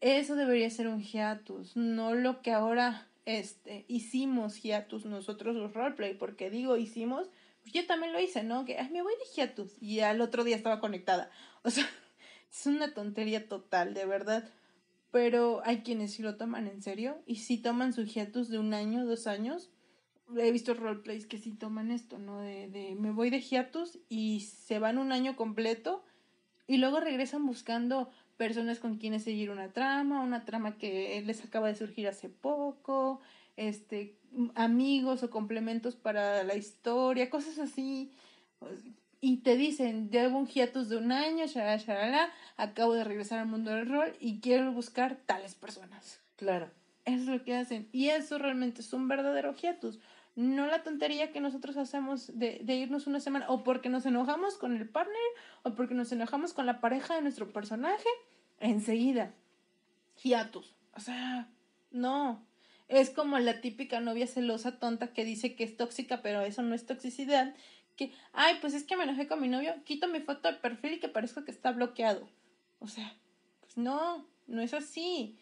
Eso 0.00 0.34
debería 0.34 0.70
ser 0.70 0.88
un 0.88 1.02
hiatus, 1.02 1.76
no 1.76 2.14
lo 2.14 2.40
que 2.40 2.52
ahora 2.52 3.06
este, 3.26 3.84
hicimos 3.88 4.62
hiatus 4.62 5.04
nosotros 5.04 5.54
los 5.54 5.74
roleplay, 5.74 6.14
porque 6.14 6.50
digo 6.50 6.76
hicimos, 6.76 7.28
pues 7.60 7.74
yo 7.74 7.86
también 7.86 8.12
lo 8.12 8.20
hice, 8.20 8.42
¿no? 8.42 8.64
Que 8.64 8.78
Ay, 8.78 8.88
me 8.90 9.02
voy 9.02 9.12
de 9.12 9.30
hiatus 9.36 9.76
y 9.82 10.00
al 10.00 10.20
otro 10.20 10.44
día 10.44 10.56
estaba 10.56 10.80
conectada. 10.80 11.30
O 11.62 11.68
sea, 11.68 11.86
es 12.50 12.64
una 12.64 12.94
tontería 12.94 13.46
total, 13.46 13.92
de 13.92 14.06
verdad. 14.06 14.48
Pero 15.10 15.60
hay 15.66 15.82
quienes 15.82 16.14
sí 16.14 16.22
lo 16.22 16.36
toman 16.36 16.66
en 16.66 16.80
serio 16.80 17.20
y 17.26 17.36
sí 17.36 17.58
toman 17.58 17.92
su 17.92 18.04
hiatus 18.04 18.48
de 18.48 18.58
un 18.58 18.72
año, 18.72 19.04
dos 19.04 19.26
años 19.26 19.70
he 20.38 20.52
visto 20.52 20.74
roleplays 20.74 21.26
que 21.26 21.38
sí 21.38 21.52
toman 21.52 21.90
esto, 21.90 22.18
¿no? 22.18 22.40
De, 22.40 22.68
de 22.68 22.94
me 22.94 23.10
voy 23.10 23.30
de 23.30 23.40
hiatus 23.40 23.98
y 24.08 24.40
se 24.40 24.78
van 24.78 24.98
un 24.98 25.12
año 25.12 25.36
completo 25.36 26.04
y 26.66 26.78
luego 26.78 27.00
regresan 27.00 27.46
buscando 27.46 28.10
personas 28.40 28.78
con 28.78 28.96
quienes 28.96 29.24
seguir 29.24 29.50
una 29.50 29.68
trama, 29.68 30.22
una 30.22 30.46
trama 30.46 30.78
que 30.78 31.22
les 31.26 31.44
acaba 31.44 31.68
de 31.68 31.74
surgir 31.74 32.08
hace 32.08 32.30
poco, 32.30 33.20
este, 33.58 34.16
amigos 34.54 35.22
o 35.22 35.28
complementos 35.28 35.94
para 35.94 36.42
la 36.42 36.54
historia, 36.54 37.28
cosas 37.28 37.58
así. 37.58 38.10
Y 39.20 39.42
te 39.42 39.58
dicen, 39.58 40.08
llevo 40.08 40.38
un 40.38 40.46
hiatus 40.46 40.88
de 40.88 40.96
un 40.96 41.12
año, 41.12 41.44
shalala, 41.48 41.76
shalala, 41.76 42.30
acabo 42.56 42.94
de 42.94 43.04
regresar 43.04 43.40
al 43.40 43.46
mundo 43.46 43.72
del 43.72 43.86
rol 43.86 44.16
y 44.20 44.40
quiero 44.40 44.72
buscar 44.72 45.18
tales 45.26 45.54
personas. 45.54 46.18
Claro. 46.36 46.70
Eso 47.04 47.20
es 47.20 47.26
lo 47.26 47.44
que 47.44 47.54
hacen. 47.54 47.90
Y 47.92 48.08
eso 48.08 48.38
realmente 48.38 48.80
es 48.80 48.90
un 48.94 49.06
verdadero 49.06 49.54
hiatus 49.54 49.98
no 50.36 50.66
la 50.66 50.82
tontería 50.82 51.32
que 51.32 51.40
nosotros 51.40 51.76
hacemos 51.76 52.38
de, 52.38 52.62
irnos 52.66 53.06
una 53.06 53.20
semana 53.20 53.46
o 53.48 53.64
porque 53.64 53.88
nos 53.88 54.06
enojamos 54.06 54.56
con 54.56 54.76
el 54.76 54.88
partner 54.88 55.16
o 55.62 55.74
porque 55.74 55.94
nos 55.94 56.12
enojamos 56.12 56.52
con 56.52 56.66
la 56.66 56.80
pareja 56.80 57.14
de 57.14 57.22
nuestro 57.22 57.52
personaje, 57.52 58.08
enseguida. 58.60 59.34
Hiatus. 60.22 60.74
O 60.94 61.00
sea, 61.00 61.48
no. 61.90 62.46
Es 62.88 63.10
como 63.10 63.38
la 63.38 63.60
típica 63.60 64.00
novia 64.00 64.26
celosa 64.26 64.78
tonta 64.78 65.12
que 65.12 65.24
dice 65.24 65.54
que 65.54 65.64
es 65.64 65.76
tóxica, 65.76 66.22
pero 66.22 66.40
eso 66.40 66.62
no 66.62 66.74
es 66.74 66.86
toxicidad. 66.86 67.54
Que, 67.96 68.12
ay, 68.32 68.56
pues 68.60 68.74
es 68.74 68.84
que 68.84 68.96
me 68.96 69.04
enojé 69.04 69.26
con 69.26 69.40
mi 69.40 69.48
novio, 69.48 69.74
quito 69.84 70.08
mi 70.08 70.20
foto 70.20 70.50
de 70.50 70.58
perfil 70.58 70.94
y 70.94 71.00
que 71.00 71.08
parezca 71.08 71.44
que 71.44 71.50
está 71.50 71.72
bloqueado. 71.72 72.28
O 72.78 72.88
sea, 72.88 73.14
pues 73.60 73.76
no, 73.76 74.26
no 74.46 74.62
es 74.62 74.74
así. 74.74 75.38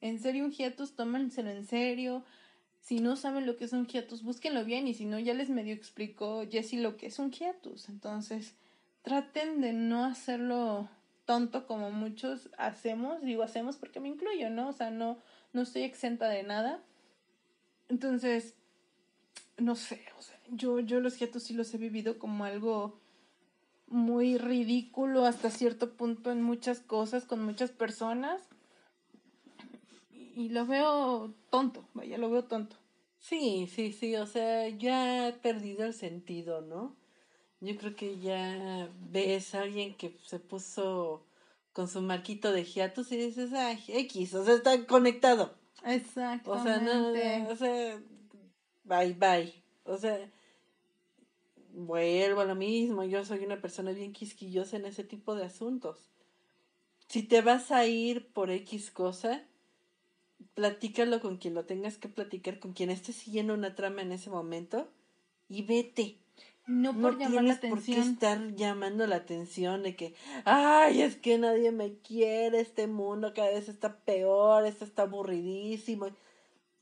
En 0.00 0.20
serio, 0.20 0.44
un 0.44 0.52
hiatus, 0.52 0.94
tómenselo 0.94 1.50
en 1.50 1.64
serio 1.64 2.24
si 2.82 2.98
no 2.98 3.14
saben 3.14 3.46
lo 3.46 3.56
que 3.56 3.64
es 3.64 3.72
un 3.72 3.86
hiatus, 3.86 4.24
búsquenlo 4.24 4.64
bien 4.64 4.88
y 4.88 4.94
si 4.94 5.04
no, 5.04 5.20
ya 5.20 5.34
les 5.34 5.48
medio 5.48 5.72
explicó 5.72 6.44
Jessie 6.50 6.80
lo 6.80 6.96
que 6.96 7.06
es 7.06 7.20
un 7.20 7.30
hiatus. 7.30 7.88
Entonces, 7.88 8.56
traten 9.02 9.60
de 9.60 9.72
no 9.72 10.04
hacerlo 10.04 10.88
tonto 11.24 11.68
como 11.68 11.92
muchos 11.92 12.50
hacemos, 12.58 13.22
digo 13.22 13.44
hacemos 13.44 13.76
porque 13.76 14.00
me 14.00 14.08
incluyo, 14.08 14.50
¿no? 14.50 14.68
O 14.68 14.72
sea, 14.72 14.90
no, 14.90 15.18
no 15.52 15.62
estoy 15.62 15.82
exenta 15.82 16.28
de 16.28 16.42
nada. 16.42 16.82
Entonces, 17.88 18.56
no 19.58 19.76
sé, 19.76 20.04
o 20.18 20.22
sea, 20.22 20.36
yo, 20.50 20.80
yo 20.80 20.98
los 20.98 21.16
hiatus 21.18 21.44
sí 21.44 21.54
los 21.54 21.72
he 21.74 21.78
vivido 21.78 22.18
como 22.18 22.44
algo 22.44 22.98
muy 23.86 24.38
ridículo 24.38 25.24
hasta 25.24 25.50
cierto 25.50 25.96
punto 25.96 26.32
en 26.32 26.42
muchas 26.42 26.80
cosas, 26.80 27.26
con 27.26 27.44
muchas 27.44 27.70
personas 27.70 28.42
y 30.34 30.48
lo 30.50 30.66
veo 30.66 31.34
tonto, 31.50 31.88
vaya, 31.94 32.18
lo 32.18 32.30
veo 32.30 32.44
tonto. 32.44 32.76
Sí, 33.18 33.68
sí, 33.72 33.92
sí, 33.92 34.16
o 34.16 34.26
sea, 34.26 34.68
ya 34.68 35.28
ha 35.28 35.32
perdido 35.32 35.84
el 35.84 35.94
sentido, 35.94 36.60
¿no? 36.60 36.96
Yo 37.60 37.76
creo 37.76 37.94
que 37.94 38.18
ya 38.18 38.90
ves 39.10 39.54
a 39.54 39.62
alguien 39.62 39.94
que 39.94 40.16
se 40.24 40.40
puso 40.40 41.24
con 41.72 41.88
su 41.88 42.02
marquito 42.02 42.52
de 42.52 42.64
hiatus 42.64 43.12
y 43.12 43.16
dices, 43.16 43.52
ay, 43.52 43.82
X, 43.86 44.34
o 44.34 44.44
sea, 44.44 44.54
está 44.54 44.86
conectado. 44.86 45.54
Exacto. 45.84 46.50
O 46.50 46.62
sea, 46.62 46.78
no, 46.78 47.12
o 47.48 47.56
sea, 47.56 48.02
bye, 48.84 49.14
bye. 49.14 49.62
O 49.84 49.96
sea, 49.96 50.30
vuelvo 51.72 52.40
a 52.40 52.44
lo 52.44 52.54
mismo, 52.54 53.04
yo 53.04 53.24
soy 53.24 53.44
una 53.44 53.60
persona 53.60 53.92
bien 53.92 54.12
quisquillosa 54.12 54.76
en 54.76 54.86
ese 54.86 55.04
tipo 55.04 55.34
de 55.34 55.44
asuntos. 55.44 56.10
Si 57.08 57.22
te 57.22 57.42
vas 57.42 57.70
a 57.70 57.86
ir 57.86 58.32
por 58.32 58.50
X 58.50 58.90
cosa, 58.90 59.46
platícalo 60.54 61.20
con 61.20 61.36
quien 61.36 61.54
lo 61.54 61.64
tengas 61.64 61.98
que 61.98 62.08
platicar, 62.08 62.58
con 62.58 62.72
quien 62.72 62.90
esté 62.90 63.12
siguiendo 63.12 63.54
una 63.54 63.74
trama 63.74 64.02
en 64.02 64.12
ese 64.12 64.30
momento 64.30 64.88
y 65.48 65.62
vete. 65.62 66.16
No 66.66 66.92
por 66.92 67.18
no 67.18 67.28
tienes 67.28 67.58
por 67.58 67.82
qué 67.82 67.98
estar 67.98 68.54
llamando 68.54 69.06
la 69.08 69.16
atención 69.16 69.82
de 69.82 69.96
que, 69.96 70.14
ay, 70.44 71.02
es 71.02 71.16
que 71.16 71.36
nadie 71.36 71.72
me 71.72 71.94
quiere, 71.98 72.60
este 72.60 72.86
mundo 72.86 73.32
cada 73.34 73.48
vez 73.48 73.68
está 73.68 73.96
peor, 73.96 74.64
esto 74.64 74.84
está 74.84 75.02
aburridísimo. 75.02 76.10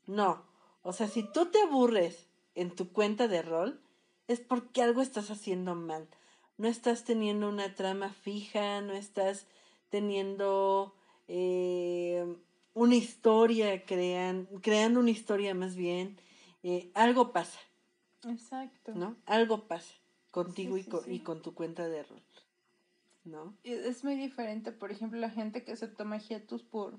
No, 0.07 0.45
o 0.83 0.93
sea, 0.93 1.09
si 1.09 1.23
tú 1.23 1.47
te 1.47 1.63
aburres 1.63 2.27
en 2.55 2.71
tu 2.71 2.93
cuenta 2.93 3.27
de 3.27 3.41
rol, 3.41 3.81
es 4.29 4.41
porque 4.41 4.83
algo 4.83 5.01
estás 5.01 5.31
haciendo 5.31 5.75
mal. 5.75 6.07
No 6.59 6.69
estás 6.69 7.05
teniendo 7.05 7.49
una 7.49 7.75
trama 7.75 8.11
fija, 8.11 8.83
no 8.83 8.93
estás 8.93 9.47
teniendo 9.89 10.95
eh, 11.27 12.37
una 12.75 12.95
historia, 12.95 13.85
crean, 13.85 14.47
creando 14.63 15.01
una 15.01 15.11
historia 15.11 15.55
más 15.55 15.77
bien, 15.77 16.17
eh, 16.63 16.91
algo 16.95 17.33
pasa. 17.33 17.59
Exacto. 18.29 18.93
¿No? 18.95 19.17
Algo 19.27 19.67
pasa 19.67 19.95
contigo 20.31 20.77
y, 20.77 20.85
con, 20.85 21.13
y 21.13 21.21
con 21.21 21.43
tu 21.43 21.55
cuenta 21.55 21.89
de 21.89 22.03
rol. 22.03 22.23
¿No? 23.25 23.55
Es 23.65 24.03
muy 24.03 24.15
diferente, 24.17 24.73
por 24.73 24.91
ejemplo, 24.91 25.19
la 25.19 25.31
gente 25.31 25.63
que 25.65 25.77
se 25.77 25.89
toma 25.89 26.19
hiatus 26.19 26.63
por 26.63 26.99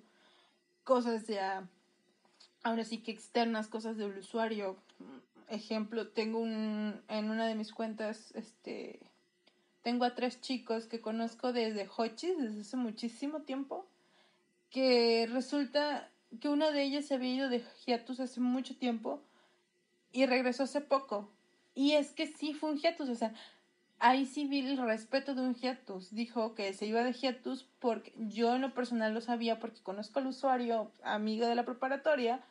cosas 0.83 1.27
ya, 1.27 1.67
ahora 2.63 2.83
sí 2.83 2.99
que 2.99 3.11
externas, 3.11 3.67
cosas 3.67 3.97
del 3.97 4.17
usuario. 4.17 4.77
Ejemplo, 5.49 6.09
tengo 6.09 6.39
un, 6.39 7.01
en 7.07 7.29
una 7.29 7.47
de 7.47 7.55
mis 7.55 7.73
cuentas, 7.73 8.31
este, 8.35 8.99
tengo 9.81 10.05
a 10.05 10.15
tres 10.15 10.41
chicos 10.41 10.85
que 10.85 11.01
conozco 11.01 11.53
desde 11.53 11.89
Hochis, 11.97 12.37
desde 12.37 12.61
hace 12.61 12.77
muchísimo 12.77 13.41
tiempo 13.41 13.85
que 14.71 15.27
resulta 15.31 16.09
que 16.39 16.49
una 16.49 16.71
de 16.71 16.83
ellas 16.83 17.05
se 17.05 17.15
había 17.15 17.35
ido 17.35 17.49
de 17.49 17.63
hiatus 17.85 18.19
hace 18.19 18.39
mucho 18.39 18.75
tiempo 18.77 19.21
y 20.11 20.25
regresó 20.25 20.63
hace 20.63 20.81
poco. 20.81 21.29
Y 21.75 21.93
es 21.93 22.11
que 22.11 22.25
sí 22.25 22.53
fue 22.53 22.71
un 22.71 22.77
hiatus, 22.77 23.09
o 23.09 23.15
sea, 23.15 23.33
ahí 23.99 24.25
sí 24.25 24.47
vi 24.47 24.59
el 24.59 24.77
respeto 24.77 25.35
de 25.35 25.41
un 25.41 25.55
hiatus. 25.55 26.13
Dijo 26.13 26.55
que 26.55 26.73
se 26.73 26.85
iba 26.85 27.03
de 27.03 27.13
hiatus 27.13 27.67
porque 27.79 28.13
yo 28.17 28.55
en 28.55 28.61
lo 28.61 28.73
personal 28.73 29.13
lo 29.13 29.21
sabía 29.21 29.59
porque 29.59 29.81
conozco 29.81 30.19
al 30.19 30.27
usuario, 30.27 30.91
amigo 31.03 31.45
de 31.47 31.55
la 31.55 31.65
preparatoria, 31.65 32.41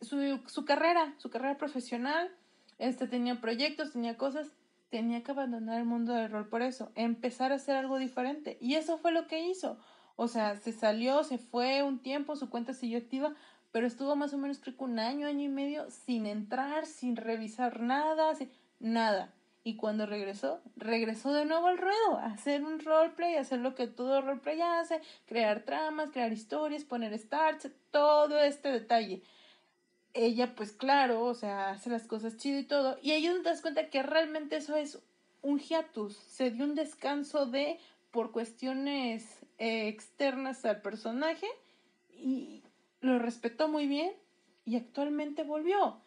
su, 0.00 0.40
su 0.46 0.64
carrera, 0.64 1.14
su 1.18 1.30
carrera 1.30 1.56
profesional, 1.56 2.30
este 2.78 3.06
tenía 3.06 3.40
proyectos, 3.40 3.92
tenía 3.92 4.16
cosas, 4.16 4.48
tenía 4.90 5.22
que 5.22 5.30
abandonar 5.30 5.78
el 5.78 5.86
mundo 5.86 6.12
del 6.12 6.30
rol 6.30 6.48
por 6.48 6.62
eso, 6.62 6.90
empezar 6.96 7.52
a 7.52 7.56
hacer 7.56 7.76
algo 7.76 7.98
diferente. 7.98 8.58
Y 8.60 8.74
eso 8.74 8.98
fue 8.98 9.12
lo 9.12 9.28
que 9.28 9.40
hizo. 9.40 9.78
O 10.16 10.28
sea, 10.28 10.56
se 10.56 10.72
salió, 10.72 11.24
se 11.24 11.38
fue 11.38 11.82
un 11.82 11.98
tiempo, 11.98 12.36
su 12.36 12.48
cuenta 12.48 12.72
siguió 12.72 12.98
activa, 12.98 13.34
pero 13.72 13.86
estuvo 13.86 14.14
más 14.14 14.32
o 14.32 14.38
menos 14.38 14.60
creo 14.60 14.76
que 14.76 14.84
un 14.84 14.98
año, 14.98 15.26
año 15.26 15.44
y 15.44 15.48
medio 15.48 15.90
sin 15.90 16.26
entrar, 16.26 16.86
sin 16.86 17.16
revisar 17.16 17.80
nada, 17.80 18.34
sin, 18.34 18.50
nada. 18.78 19.32
Y 19.64 19.76
cuando 19.76 20.04
regresó, 20.04 20.60
regresó 20.76 21.32
de 21.32 21.46
nuevo 21.46 21.66
al 21.66 21.78
ruedo, 21.78 22.18
a 22.18 22.26
hacer 22.26 22.62
un 22.62 22.78
roleplay, 22.80 23.36
hacer 23.36 23.60
lo 23.60 23.74
que 23.74 23.86
todo 23.86 24.20
roleplay 24.20 24.60
hace, 24.60 25.00
crear 25.26 25.64
tramas, 25.64 26.10
crear 26.12 26.32
historias, 26.32 26.84
poner 26.84 27.18
starts, 27.18 27.70
todo 27.90 28.38
este 28.38 28.70
detalle. 28.70 29.22
Ella, 30.12 30.54
pues 30.54 30.70
claro, 30.70 31.24
o 31.24 31.34
sea, 31.34 31.70
hace 31.70 31.90
las 31.90 32.06
cosas 32.06 32.36
chido 32.36 32.58
y 32.60 32.64
todo. 32.64 32.98
Y 33.02 33.12
ahí 33.12 33.26
te 33.26 33.42
das 33.42 33.62
cuenta 33.62 33.88
que 33.88 34.02
realmente 34.02 34.56
eso 34.56 34.76
es 34.76 35.00
un 35.40 35.58
hiatus. 35.58 36.14
Se 36.14 36.50
dio 36.50 36.64
un 36.64 36.74
descanso 36.74 37.46
de, 37.46 37.80
por 38.10 38.32
cuestiones 38.32 39.43
eh, 39.58 39.88
externas 39.88 40.64
al 40.64 40.80
personaje, 40.82 41.46
y 42.10 42.62
lo 43.00 43.18
respetó 43.18 43.68
muy 43.68 43.86
bien, 43.86 44.12
y 44.64 44.76
actualmente 44.76 45.42
volvió. 45.42 45.98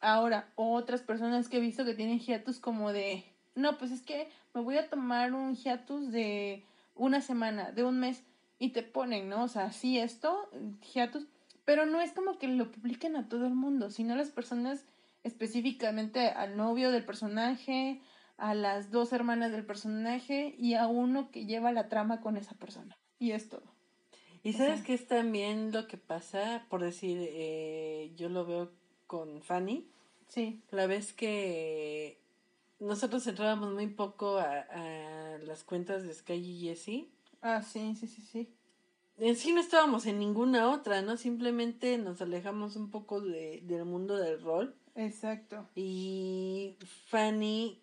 Ahora, 0.00 0.48
otras 0.56 1.02
personas 1.02 1.48
que 1.48 1.58
he 1.58 1.60
visto 1.60 1.84
que 1.84 1.94
tienen 1.94 2.18
hiatus 2.18 2.58
como 2.58 2.92
de, 2.92 3.24
no, 3.54 3.78
pues 3.78 3.90
es 3.90 4.02
que 4.02 4.28
me 4.54 4.60
voy 4.60 4.76
a 4.76 4.88
tomar 4.88 5.32
un 5.32 5.54
hiatus 5.54 6.10
de 6.10 6.64
una 6.94 7.20
semana, 7.20 7.72
de 7.72 7.84
un 7.84 8.00
mes, 8.00 8.22
y 8.58 8.70
te 8.70 8.82
ponen, 8.82 9.28
¿no? 9.28 9.44
O 9.44 9.48
sea, 9.48 9.72
sí 9.72 9.98
esto, 9.98 10.48
hiatus, 10.94 11.26
pero 11.64 11.86
no 11.86 12.00
es 12.00 12.12
como 12.12 12.38
que 12.38 12.48
lo 12.48 12.70
publiquen 12.70 13.16
a 13.16 13.28
todo 13.28 13.46
el 13.46 13.54
mundo, 13.54 13.90
sino 13.90 14.14
las 14.14 14.30
personas 14.30 14.84
específicamente 15.24 16.28
al 16.28 16.56
novio 16.56 16.90
del 16.90 17.04
personaje, 17.04 18.00
a 18.42 18.56
las 18.56 18.90
dos 18.90 19.12
hermanas 19.12 19.52
del 19.52 19.64
personaje 19.64 20.56
y 20.58 20.74
a 20.74 20.88
uno 20.88 21.30
que 21.30 21.46
lleva 21.46 21.70
la 21.70 21.88
trama 21.88 22.20
con 22.20 22.36
esa 22.36 22.56
persona. 22.56 22.98
Y 23.20 23.30
es 23.30 23.48
todo. 23.48 23.62
Y 24.42 24.54
sabes 24.54 24.82
que 24.82 24.94
es 24.94 25.06
también 25.06 25.70
lo 25.70 25.86
que 25.86 25.96
pasa, 25.96 26.66
por 26.68 26.82
decir, 26.82 27.18
eh, 27.20 28.12
yo 28.16 28.28
lo 28.28 28.44
veo 28.44 28.72
con 29.06 29.42
Fanny. 29.42 29.88
Sí. 30.26 30.60
La 30.72 30.88
vez 30.88 31.12
que 31.12 32.18
nosotros 32.80 33.24
entrábamos 33.28 33.74
muy 33.74 33.86
poco 33.86 34.38
a, 34.38 34.66
a 34.70 35.38
las 35.38 35.62
cuentas 35.62 36.02
de 36.02 36.12
Sky 36.12 36.32
y 36.32 36.62
Jessie. 36.62 37.08
Ah, 37.42 37.62
sí, 37.62 37.94
sí, 37.94 38.08
sí, 38.08 38.22
sí. 38.22 38.52
En 39.18 39.36
sí 39.36 39.52
no 39.52 39.60
estábamos 39.60 40.04
en 40.06 40.18
ninguna 40.18 40.68
otra, 40.72 41.00
¿no? 41.00 41.16
Simplemente 41.16 41.96
nos 41.96 42.20
alejamos 42.20 42.74
un 42.74 42.90
poco 42.90 43.20
de, 43.20 43.60
del 43.62 43.84
mundo 43.84 44.16
del 44.16 44.42
rol. 44.42 44.74
Exacto. 44.96 45.68
Y 45.76 46.76
Fanny 47.06 47.81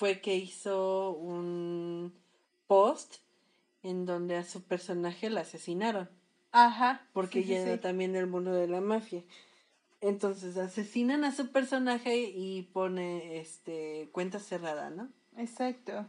fue 0.00 0.22
que 0.22 0.34
hizo 0.34 1.10
un 1.10 2.14
post 2.66 3.16
en 3.82 4.06
donde 4.06 4.34
a 4.34 4.44
su 4.44 4.62
personaje 4.62 5.28
la 5.28 5.42
asesinaron. 5.42 6.08
Ajá. 6.52 7.06
Porque 7.12 7.42
sí, 7.42 7.48
sí, 7.48 7.52
ella 7.52 7.62
era 7.64 7.74
sí. 7.74 7.82
también 7.82 8.14
del 8.14 8.26
mundo 8.26 8.50
de 8.54 8.66
la 8.66 8.80
mafia. 8.80 9.22
Entonces 10.00 10.56
asesinan 10.56 11.22
a 11.24 11.32
su 11.32 11.52
personaje 11.52 12.16
y 12.16 12.62
pone 12.72 13.40
este 13.40 14.08
cuenta 14.12 14.38
cerrada, 14.38 14.88
¿no? 14.88 15.10
Exacto. 15.36 16.06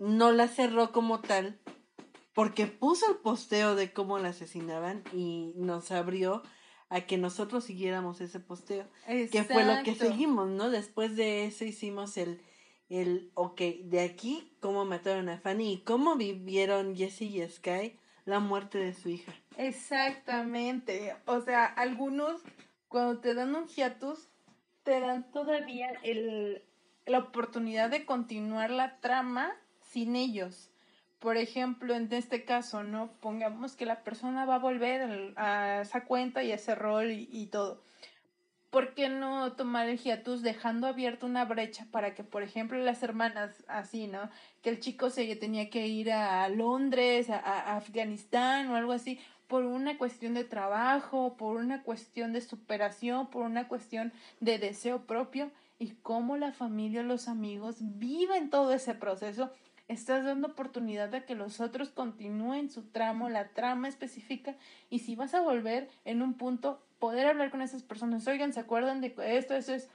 No 0.00 0.32
la 0.32 0.48
cerró 0.48 0.90
como 0.90 1.20
tal 1.20 1.60
porque 2.34 2.66
puso 2.66 3.08
el 3.08 3.18
posteo 3.18 3.76
de 3.76 3.92
cómo 3.92 4.18
la 4.18 4.30
asesinaban 4.30 5.04
y 5.12 5.52
nos 5.54 5.92
abrió 5.92 6.42
a 6.88 7.02
que 7.02 7.18
nosotros 7.18 7.62
siguiéramos 7.62 8.20
ese 8.20 8.40
posteo, 8.40 8.88
que 9.06 9.44
fue 9.44 9.64
lo 9.64 9.84
que 9.84 9.92
Exacto. 9.92 10.12
seguimos, 10.12 10.48
¿no? 10.48 10.70
Después 10.70 11.14
de 11.14 11.46
eso 11.46 11.64
hicimos 11.64 12.16
el 12.16 12.40
el 12.88 13.30
ok, 13.34 13.60
de 13.84 14.00
aquí 14.00 14.52
cómo 14.60 14.84
mataron 14.84 15.28
a 15.28 15.38
Fanny 15.38 15.72
y 15.72 15.78
cómo 15.78 16.16
vivieron 16.16 16.96
Jesse 16.96 17.22
y 17.22 17.48
Sky 17.48 17.98
la 18.24 18.40
muerte 18.40 18.78
de 18.78 18.92
su 18.92 19.08
hija. 19.08 19.32
Exactamente. 19.56 21.14
O 21.26 21.40
sea, 21.40 21.64
algunos 21.64 22.42
cuando 22.88 23.20
te 23.20 23.34
dan 23.34 23.54
un 23.54 23.66
hiatus 23.66 24.28
te 24.82 25.00
dan 25.00 25.30
todavía 25.32 25.90
el, 26.02 26.62
la 27.06 27.18
oportunidad 27.18 27.90
de 27.90 28.04
continuar 28.04 28.70
la 28.70 29.00
trama 29.00 29.52
sin 29.80 30.14
ellos. 30.14 30.70
Por 31.18 31.36
ejemplo, 31.36 31.94
en 31.94 32.12
este 32.12 32.44
caso, 32.44 32.84
¿no? 32.84 33.10
Pongamos 33.20 33.74
que 33.74 33.86
la 33.86 34.04
persona 34.04 34.44
va 34.44 34.56
a 34.56 34.60
volver 34.60 35.32
a 35.36 35.80
esa 35.80 36.04
cuenta 36.04 36.44
y 36.44 36.52
a 36.52 36.56
ese 36.56 36.74
rol 36.74 37.10
y 37.10 37.46
todo. 37.46 37.82
¿Por 38.76 38.92
qué 38.92 39.08
no 39.08 39.54
tomar 39.54 39.88
el 39.88 39.96
hiatus 39.96 40.42
dejando 40.42 40.86
abierta 40.86 41.24
una 41.24 41.46
brecha 41.46 41.86
para 41.90 42.14
que, 42.14 42.22
por 42.24 42.42
ejemplo, 42.42 42.76
las 42.76 43.02
hermanas, 43.02 43.64
así, 43.68 44.06
¿no? 44.06 44.28
Que 44.60 44.68
el 44.68 44.80
chico 44.80 45.08
se 45.08 45.34
tenía 45.36 45.70
que 45.70 45.86
ir 45.86 46.12
a 46.12 46.46
Londres, 46.50 47.30
a, 47.30 47.38
a 47.38 47.78
Afganistán 47.78 48.68
o 48.68 48.76
algo 48.76 48.92
así, 48.92 49.18
por 49.46 49.64
una 49.64 49.96
cuestión 49.96 50.34
de 50.34 50.44
trabajo, 50.44 51.38
por 51.38 51.56
una 51.56 51.84
cuestión 51.84 52.34
de 52.34 52.42
superación, 52.42 53.28
por 53.30 53.44
una 53.44 53.66
cuestión 53.66 54.12
de 54.40 54.58
deseo 54.58 55.06
propio, 55.06 55.50
y 55.78 55.92
cómo 56.02 56.36
la 56.36 56.52
familia, 56.52 57.02
los 57.02 57.28
amigos 57.28 57.76
viven 57.80 58.50
todo 58.50 58.74
ese 58.74 58.94
proceso 58.94 59.50
estás 59.88 60.24
dando 60.24 60.48
oportunidad 60.48 61.14
a 61.14 61.24
que 61.24 61.34
los 61.34 61.60
otros 61.60 61.90
continúen 61.90 62.70
su 62.70 62.82
tramo, 62.82 63.28
la 63.28 63.48
trama 63.48 63.88
específica, 63.88 64.56
y 64.90 65.00
si 65.00 65.16
vas 65.16 65.34
a 65.34 65.40
volver 65.40 65.88
en 66.04 66.22
un 66.22 66.34
punto, 66.34 66.82
poder 66.98 67.26
hablar 67.26 67.50
con 67.50 67.62
esas 67.62 67.82
personas, 67.82 68.26
oigan, 68.26 68.52
¿se 68.52 68.60
acuerdan 68.60 69.00
de 69.00 69.14
esto? 69.18 69.54
Eso 69.54 69.74
es 69.74 69.88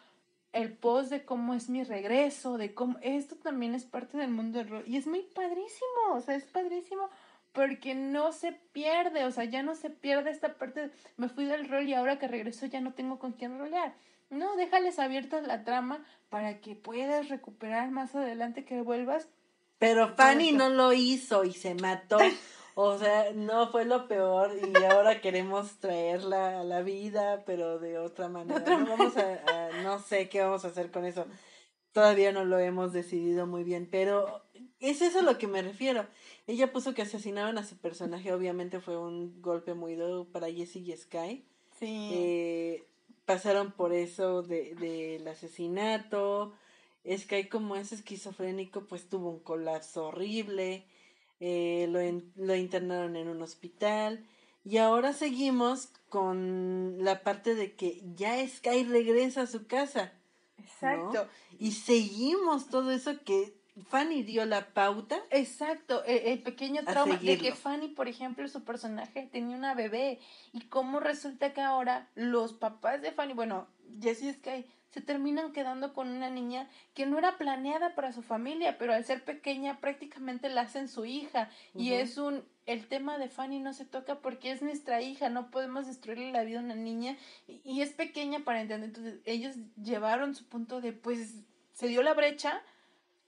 el 0.54 0.74
post 0.74 1.10
de 1.10 1.24
cómo 1.24 1.54
es 1.54 1.70
mi 1.70 1.84
regreso, 1.84 2.58
de 2.58 2.74
cómo 2.74 2.98
esto 3.02 3.36
también 3.36 3.74
es 3.74 3.86
parte 3.86 4.18
del 4.18 4.32
mundo 4.32 4.60
del 4.60 4.70
rol, 4.70 4.84
y 4.86 4.98
es 4.98 5.08
muy 5.08 5.22
padrísimo, 5.22 6.14
o 6.14 6.22
sea, 6.22 6.36
es 6.36 6.46
padrísimo 6.46 7.10
porque 7.54 7.96
no 7.96 8.32
se 8.32 8.54
pierde, 8.54 9.26
o 9.26 9.32
sea, 9.32 9.44
ya 9.44 9.62
no 9.62 9.76
se 9.76 9.90
pierde 9.90 10.32
esta 10.32 10.54
parte 10.56 10.88
de 10.88 10.92
me 11.18 11.28
fui 11.28 11.46
del 11.46 11.68
rol 11.68 11.88
y 11.88 11.94
ahora 11.94 12.18
que 12.18 12.28
regreso 12.28 12.66
ya 12.66 12.80
no 12.80 12.94
tengo 12.94 13.20
con 13.20 13.34
quién 13.34 13.58
rolear. 13.58 13.94
No, 14.30 14.56
déjales 14.56 15.00
abiertas 15.00 15.46
la 15.46 15.66
trama 15.66 16.00
para 16.30 16.62
que 16.62 16.76
puedas 16.76 17.28
recuperar 17.28 17.92
más 17.92 18.16
adelante 18.16 18.64
que 18.64 18.82
vuelvas 18.82 19.28
Pero 19.82 20.14
Fanny 20.16 20.52
no 20.52 20.70
lo 20.70 20.94
hizo 20.94 21.44
y 21.44 21.54
se 21.54 21.74
mató. 21.74 22.20
O 22.76 22.98
sea, 23.00 23.34
no 23.34 23.70
fue 23.72 23.84
lo 23.84 24.08
peor 24.08 24.52
y 24.56 24.84
ahora 24.86 25.20
queremos 25.22 25.72
traerla 25.80 26.62
a 26.62 26.64
la 26.64 26.82
vida, 26.84 27.44
pero 27.46 27.80
de 27.80 27.98
otra 27.98 28.30
manera. 28.30 28.62
otra 28.62 28.78
no, 28.78 28.86
vamos 28.96 29.18
a, 29.18 29.24
a- 29.34 29.82
no 29.84 29.98
sé 30.00 30.30
qué 30.30 30.42
vamos 30.42 30.64
a 30.64 30.68
hacer 30.70 30.92
con 30.92 31.04
eso. 31.04 31.26
Todavía 31.94 32.32
no 32.32 32.46
lo 32.46 32.60
hemos 32.60 32.94
decidido 32.94 33.48
muy 33.48 33.64
bien, 33.64 33.88
pero 33.92 34.42
es 34.80 35.02
eso 35.02 35.20
a 35.20 35.24
lo 35.24 35.38
que 35.40 35.48
me 35.48 35.62
refiero. 35.64 36.06
Ella 36.48 36.72
puso 36.72 36.94
que 36.94 37.02
asesinaban 37.02 37.58
a 37.58 37.66
su 37.66 37.76
personaje, 37.78 38.32
obviamente 38.34 38.80
fue 38.80 38.98
un 38.98 39.42
golpe 39.42 39.74
muy 39.74 39.96
duro 39.96 40.26
para 40.32 40.48
Jessie 40.50 40.82
y 40.94 40.96
Sky. 40.96 41.44
Sí. 41.80 42.10
Eh, 42.14 42.84
pasaron 43.26 43.72
por 43.72 43.94
eso 43.94 44.44
de, 44.44 44.76
del 44.76 45.28
asesinato. 45.28 46.54
Sky, 47.06 47.46
como 47.50 47.76
es 47.76 47.92
esquizofrénico, 47.92 48.86
pues 48.86 49.10
tuvo 49.10 49.30
un 49.30 49.40
colapso 49.40 50.08
horrible. 50.08 50.86
eh, 51.44 51.88
lo, 51.90 52.00
en- 52.00 52.32
lo 52.36 52.56
internaron 52.56 53.16
en 53.16 53.28
un 53.28 53.42
hospital. 53.42 54.24
Y 54.64 54.78
ahora 54.78 55.12
seguimos 55.12 55.88
con 56.10 57.04
la 57.04 57.24
parte 57.24 57.56
de 57.56 57.74
que 57.76 58.00
ya 58.16 58.48
Sky 58.48 58.84
regresa 58.84 59.42
a 59.42 59.48
su 59.48 59.66
casa. 59.66 60.14
Exacto. 60.60 61.28
Y 61.58 61.72
seguimos 61.72 62.68
todo 62.70 62.92
eso 62.92 63.24
que 63.24 63.56
Fanny 63.90 64.22
dio 64.22 64.46
la 64.46 64.74
pauta. 64.74 65.20
Exacto, 65.32 66.04
el, 66.04 66.20
el 66.28 66.44
pequeño 66.44 66.84
trauma 66.86 67.16
de 67.18 67.38
que 67.40 67.56
Fanny, 67.56 67.88
por 67.88 68.08
ejemplo, 68.08 68.48
su 68.48 68.64
personaje 68.64 69.28
tenía 69.32 69.58
una 69.58 69.74
bebé 69.74 70.20
y 70.54 70.62
cómo 70.68 71.00
resulta 71.00 71.54
que 71.54 71.62
ahora 71.62 72.08
los 72.14 72.54
papás 72.54 73.02
de 73.02 73.12
Fanny, 73.12 73.34
bueno, 73.34 73.68
Jessie 74.00 74.30
y 74.30 74.34
Sky, 74.34 74.66
se 74.92 75.02
terminan 75.02 75.54
quedando 75.54 75.94
con 75.94 76.10
una 76.10 76.30
niña 76.30 76.70
que 76.94 77.06
no 77.06 77.18
era 77.18 77.38
planeada 77.38 77.96
para 77.96 78.12
su 78.12 78.22
familia, 78.22 78.78
pero 78.78 78.94
al 78.94 79.04
ser 79.04 79.24
pequeña 79.24 79.80
prácticamente 79.80 80.50
la 80.50 80.62
hacen 80.62 80.88
su 80.88 81.06
hija 81.06 81.50
y 81.74 81.94
es 81.94 82.18
un 82.18 82.44
el 82.66 82.88
tema 82.88 83.18
de 83.18 83.28
Fanny 83.28 83.60
no 83.60 83.74
se 83.74 83.86
toca 83.86 84.20
porque 84.20 84.52
es 84.52 84.62
nuestra 84.62 85.02
hija, 85.02 85.30
no 85.30 85.50
podemos 85.50 85.88
destruirle 85.88 86.32
la 86.32 86.44
vida 86.44 86.60
a 86.60 86.64
una 86.64 86.76
niña 86.76 87.18
y, 87.48 87.62
y 87.64 87.82
es 87.82 87.92
pequeña 87.92 88.42
para 88.42 88.62
entender. 88.62 88.90
Entonces, 88.90 89.20
ellos 89.26 89.56
llevaron 89.82 90.36
su 90.36 90.48
punto 90.48 90.80
de 90.80 90.94
pues 90.94 91.44
se 91.74 91.88
dio 91.88 92.04
la 92.04 92.14
brecha, 92.14 92.62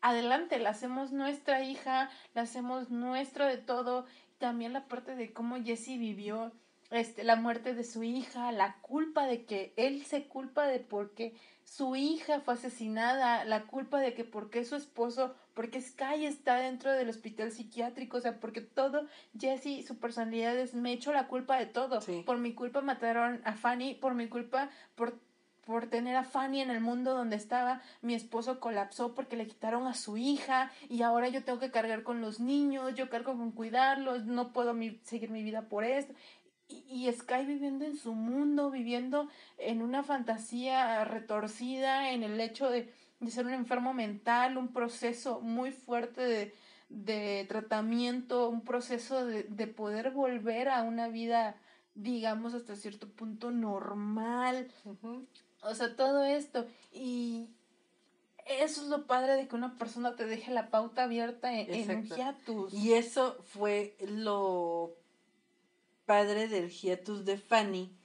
adelante, 0.02 0.60
la 0.60 0.70
hacemos 0.70 1.12
nuestra 1.12 1.64
hija, 1.64 2.10
la 2.34 2.44
hacemos 2.44 2.90
nuestro 2.92 3.46
de 3.46 3.58
todo. 3.58 4.06
También 4.38 4.74
la 4.74 4.88
parte 4.88 5.16
de 5.16 5.34
cómo 5.34 5.62
Jessie 5.64 5.98
vivió 5.98 6.52
este, 6.94 7.24
la 7.24 7.36
muerte 7.36 7.74
de 7.74 7.84
su 7.84 8.04
hija, 8.04 8.52
la 8.52 8.78
culpa 8.82 9.26
de 9.26 9.46
que 9.46 9.74
él 9.78 10.06
se 10.06 10.26
culpa 10.28 10.68
de 10.68 10.80
por 10.80 11.14
qué 11.14 11.34
su 11.64 11.96
hija 11.96 12.42
fue 12.42 12.54
asesinada, 12.54 13.46
la 13.46 13.64
culpa 13.64 14.00
de 14.00 14.14
que 14.14 14.24
por 14.24 14.50
qué 14.50 14.64
su 14.64 14.76
esposo, 14.76 15.34
porque 15.54 15.82
Sky 15.82 16.26
está 16.26 16.56
dentro 16.58 16.92
del 16.92 17.10
hospital 17.10 17.52
psiquiátrico, 17.52 18.18
o 18.18 18.22
sea, 18.22 18.40
porque 18.40 18.62
todo, 18.62 19.08
Jesse, 19.40 19.86
su 19.88 19.98
personalidad 19.98 20.56
es, 20.58 20.76
me 20.76 20.94
echo 20.94 21.14
la 21.14 21.28
culpa 21.28 21.58
de 21.58 21.66
todo. 21.66 22.00
Por 22.26 22.38
mi 22.38 22.54
culpa 22.54 22.82
mataron 22.82 23.42
a 23.44 23.54
Fanny, 23.54 23.96
por 23.96 24.14
mi 24.14 24.28
culpa, 24.28 24.70
por 24.96 25.20
por 25.66 25.88
tener 25.88 26.18
a 26.18 26.26
Fanny 26.26 26.60
en 26.60 26.70
el 26.70 26.82
mundo 26.82 27.14
donde 27.14 27.38
estaba, 27.38 27.82
mi 28.02 28.16
esposo 28.16 28.60
colapsó 28.60 29.16
porque 29.16 29.38
le 29.38 29.48
quitaron 29.48 29.88
a 29.88 29.94
su 29.94 30.18
hija 30.18 30.72
y 30.90 31.04
ahora 31.04 31.30
yo 31.30 31.44
tengo 31.44 31.60
que 31.60 31.72
cargar 31.72 32.04
con 32.04 32.20
los 32.20 32.42
niños, 32.42 32.96
yo 32.96 33.10
cargo 33.10 33.38
con 33.38 33.52
cuidarlos, 33.52 34.26
no 34.26 34.52
puedo 34.52 34.76
seguir 35.04 35.30
mi 35.30 35.42
vida 35.42 35.70
por 35.70 35.86
esto 35.86 36.14
y, 36.90 37.12
Sky 37.12 37.46
viviendo 37.46 37.86
en 37.86 37.98
su 37.98 38.14
mundo, 38.14 38.72
viviendo 38.72 39.28
en 39.58 39.82
una 39.82 40.04
fantasía 40.04 41.04
retorcida, 41.06 42.12
en 42.12 42.24
el 42.24 42.40
hecho 42.40 42.70
de, 42.70 42.94
ser 43.30 43.46
un 43.46 43.54
enfermo 43.54 43.94
mental, 43.94 44.58
un 44.58 44.70
proceso 44.70 45.40
muy 45.42 45.72
fuerte 45.72 46.54
de, 46.90 47.46
tratamiento, 47.48 48.50
un 48.50 48.62
proceso 48.62 49.26
de, 49.26 49.68
poder 49.68 50.12
volver 50.12 50.70
a 50.70 50.84
una 50.84 51.08
vida, 51.08 51.56
digamos, 51.96 52.54
hasta 52.54 52.76
cierto 52.76 53.08
punto 53.08 53.52
normal. 53.52 54.68
O 55.62 55.76
sea, 55.76 55.96
todo 55.96 56.24
esto. 56.24 56.66
Y 56.92 57.50
eso 58.46 58.82
es 58.82 58.88
lo 58.88 59.08
padre 59.08 59.36
de 59.36 59.48
que 59.48 59.56
una 59.56 59.78
persona 59.78 60.16
te 60.16 60.26
deje 60.26 60.52
la 60.52 60.70
pauta 60.70 61.04
abierta 61.04 61.58
en, 61.58 61.74
en 61.74 61.98
un 61.98 62.10
hiatus. 62.10 62.74
Y 62.74 62.94
eso 62.94 63.38
fue 63.44 63.96
lo 64.02 64.96
padre 66.06 66.48
del 66.48 66.70
hiatus 66.70 67.26
de 67.26 67.38
Fanny, 67.38 67.98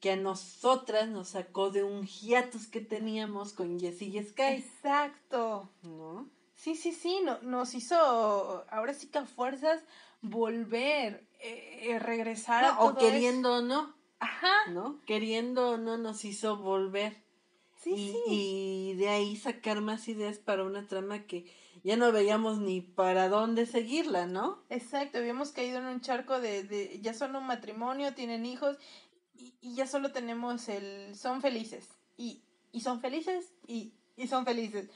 que 0.00 0.12
a 0.12 0.16
nosotras 0.16 1.08
nos 1.08 1.30
sacó 1.30 1.70
de 1.70 1.84
un 1.84 2.06
hiatus 2.06 2.66
que 2.66 2.80
teníamos 2.80 3.52
con 3.52 3.78
Jessie 3.78 4.08
y 4.08 4.22
Sky. 4.22 4.42
Exacto. 4.42 5.70
¿No? 5.82 6.28
Sí, 6.54 6.76
sí, 6.76 6.92
sí, 6.92 7.20
no, 7.24 7.40
nos 7.42 7.74
hizo, 7.74 7.96
ahora 8.70 8.94
sí 8.94 9.08
que 9.08 9.18
a 9.18 9.26
fuerzas, 9.26 9.82
volver, 10.20 11.26
eh, 11.40 11.80
eh 11.82 11.98
regresar 11.98 12.64
a 12.64 12.76
todo 12.76 12.90
O 12.90 12.96
queriendo 12.96 13.58
o 13.58 13.62
no. 13.62 13.94
Ajá. 14.20 14.70
¿No? 14.70 15.00
Queriendo 15.06 15.70
o 15.70 15.76
no 15.76 15.98
nos 15.98 16.24
hizo 16.24 16.56
volver. 16.56 17.22
Sí, 17.76 17.96
sí. 17.96 18.22
y 18.28 18.94
de 18.94 19.08
ahí 19.08 19.34
sacar 19.34 19.80
más 19.80 20.06
ideas 20.06 20.38
para 20.38 20.62
una 20.62 20.86
trama 20.86 21.26
que 21.26 21.52
ya 21.84 21.96
no 21.96 22.12
veíamos 22.12 22.58
ni 22.58 22.80
para 22.80 23.28
dónde 23.28 23.66
seguirla, 23.66 24.26
¿no? 24.26 24.62
Exacto, 24.70 25.18
habíamos 25.18 25.50
caído 25.50 25.78
en 25.78 25.86
un 25.86 26.00
charco 26.00 26.40
de, 26.40 26.62
de 26.62 27.00
ya 27.00 27.14
son 27.14 27.34
un 27.34 27.46
matrimonio, 27.46 28.14
tienen 28.14 28.46
hijos 28.46 28.76
y, 29.34 29.54
y, 29.60 29.74
ya 29.74 29.86
solo 29.86 30.12
tenemos 30.12 30.68
el 30.68 31.16
son 31.16 31.40
felices 31.40 31.88
y, 32.16 32.42
y 32.70 32.80
son 32.80 33.00
felices 33.00 33.52
y, 33.66 33.94
y 34.16 34.28
son 34.28 34.44
felices. 34.44 34.90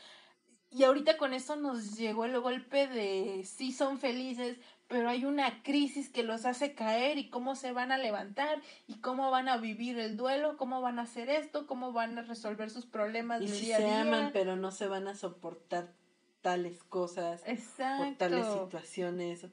Y 0.70 0.84
ahorita 0.84 1.16
con 1.16 1.32
eso 1.32 1.56
nos 1.56 1.96
llegó 1.96 2.24
el 2.24 2.38
golpe 2.40 2.86
de 2.86 3.44
sí 3.44 3.72
son 3.72 3.98
felices, 3.98 4.58
pero 4.88 5.08
hay 5.08 5.24
una 5.24 5.62
crisis 5.62 6.10
que 6.10 6.22
los 6.22 6.44
hace 6.44 6.74
caer 6.74 7.18
y 7.18 7.30
cómo 7.30 7.56
se 7.56 7.72
van 7.72 7.92
a 7.92 7.98
levantar 7.98 8.60
y 8.86 9.00
cómo 9.00 9.30
van 9.30 9.48
a 9.48 9.56
vivir 9.56 9.98
el 9.98 10.16
duelo, 10.16 10.56
cómo 10.56 10.80
van 10.80 10.98
a 10.98 11.02
hacer 11.02 11.30
esto, 11.30 11.66
cómo 11.66 11.92
van 11.92 12.18
a 12.18 12.22
resolver 12.22 12.70
sus 12.70 12.86
problemas 12.86 13.42
y 13.42 13.48
si 13.48 13.66
se 13.66 13.86
aman 13.86 14.30
pero 14.32 14.56
no 14.56 14.70
se 14.70 14.86
van 14.86 15.08
a 15.08 15.14
soportar 15.14 15.92
tales 16.46 16.84
cosas, 16.84 17.42
Exacto. 17.44 18.04
por 18.04 18.14
tales 18.18 18.46
situaciones. 18.46 19.46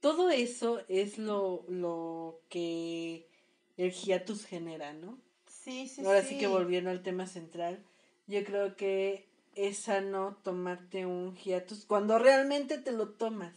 Todo 0.00 0.30
eso 0.30 0.80
es 0.88 1.18
lo, 1.18 1.66
lo 1.68 2.40
que 2.48 3.28
el 3.76 3.92
hiatus 3.92 4.46
genera, 4.46 4.94
¿no? 4.94 5.18
Sí, 5.46 5.86
sí, 5.88 6.02
Ahora 6.06 6.22
sí. 6.22 6.38
que 6.38 6.46
volviendo 6.46 6.88
al 6.88 7.02
tema 7.02 7.26
central, 7.26 7.84
yo 8.26 8.42
creo 8.44 8.76
que 8.76 9.28
es 9.56 9.76
sano 9.76 10.38
tomarte 10.42 11.04
un 11.04 11.36
hiatus 11.36 11.84
cuando 11.84 12.18
realmente 12.18 12.78
te 12.78 12.92
lo 12.92 13.10
tomas 13.10 13.52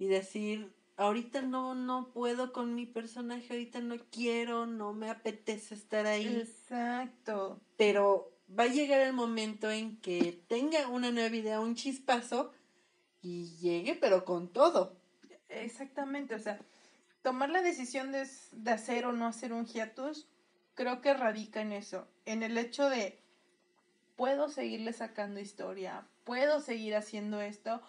y 0.00 0.06
decir, 0.06 0.72
ahorita 0.96 1.42
no, 1.42 1.76
no 1.76 2.08
puedo 2.12 2.52
con 2.52 2.74
mi 2.74 2.86
personaje, 2.86 3.46
ahorita 3.50 3.78
no 3.82 3.98
quiero, 4.10 4.66
no 4.66 4.92
me 4.94 5.10
apetece 5.10 5.76
estar 5.76 6.06
ahí. 6.06 6.40
Exacto. 6.40 7.60
Pero 7.76 8.31
va 8.58 8.64
a 8.64 8.68
llegar 8.68 9.00
el 9.00 9.12
momento 9.12 9.70
en 9.70 9.96
que 9.98 10.42
tenga 10.48 10.88
una 10.88 11.10
nueva 11.10 11.34
idea, 11.34 11.60
un 11.60 11.74
chispazo 11.74 12.52
y 13.20 13.56
llegue, 13.56 13.94
pero 13.94 14.24
con 14.24 14.52
todo. 14.52 14.96
Exactamente, 15.48 16.34
o 16.34 16.38
sea, 16.38 16.58
tomar 17.22 17.50
la 17.50 17.62
decisión 17.62 18.12
de, 18.12 18.26
de 18.52 18.70
hacer 18.70 19.06
o 19.06 19.12
no 19.12 19.26
hacer 19.26 19.52
un 19.52 19.66
hiatus, 19.66 20.26
creo 20.74 21.00
que 21.00 21.14
radica 21.14 21.60
en 21.60 21.72
eso, 21.72 22.08
en 22.24 22.42
el 22.42 22.56
hecho 22.58 22.88
de 22.88 23.18
puedo 24.16 24.48
seguirle 24.48 24.92
sacando 24.92 25.40
historia, 25.40 26.06
puedo 26.24 26.60
seguir 26.60 26.96
haciendo 26.96 27.40
esto, 27.40 27.82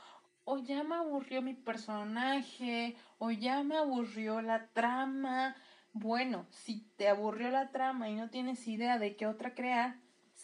o 0.45 0.57
ya 0.57 0.83
me 0.83 0.95
aburrió 0.95 1.41
mi 1.41 1.53
personaje, 1.53 2.95
o 3.17 3.31
ya 3.31 3.63
me 3.63 3.77
aburrió 3.77 4.41
la 4.41 4.67
trama. 4.67 5.55
Bueno, 5.93 6.47
si 6.49 6.81
te 6.97 7.07
aburrió 7.07 7.49
la 7.49 7.71
trama 7.71 8.09
y 8.09 8.15
no 8.15 8.29
tienes 8.29 8.67
idea 8.67 8.97
de 8.99 9.15
qué 9.15 9.27
otra 9.27 9.53
crear, 9.53 9.97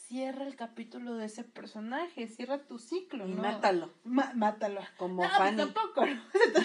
cierra 0.09 0.47
el 0.47 0.55
capítulo 0.55 1.13
de 1.15 1.27
ese 1.27 1.43
personaje, 1.43 2.27
cierra 2.27 2.57
tu 2.57 2.79
ciclo, 2.79 3.27
y 3.27 3.33
mátalo. 3.33 3.93
mátalo. 4.03 4.81
Como 4.97 5.21
no, 5.23 5.29
pues 5.37 5.55
tampoco, 5.55 6.03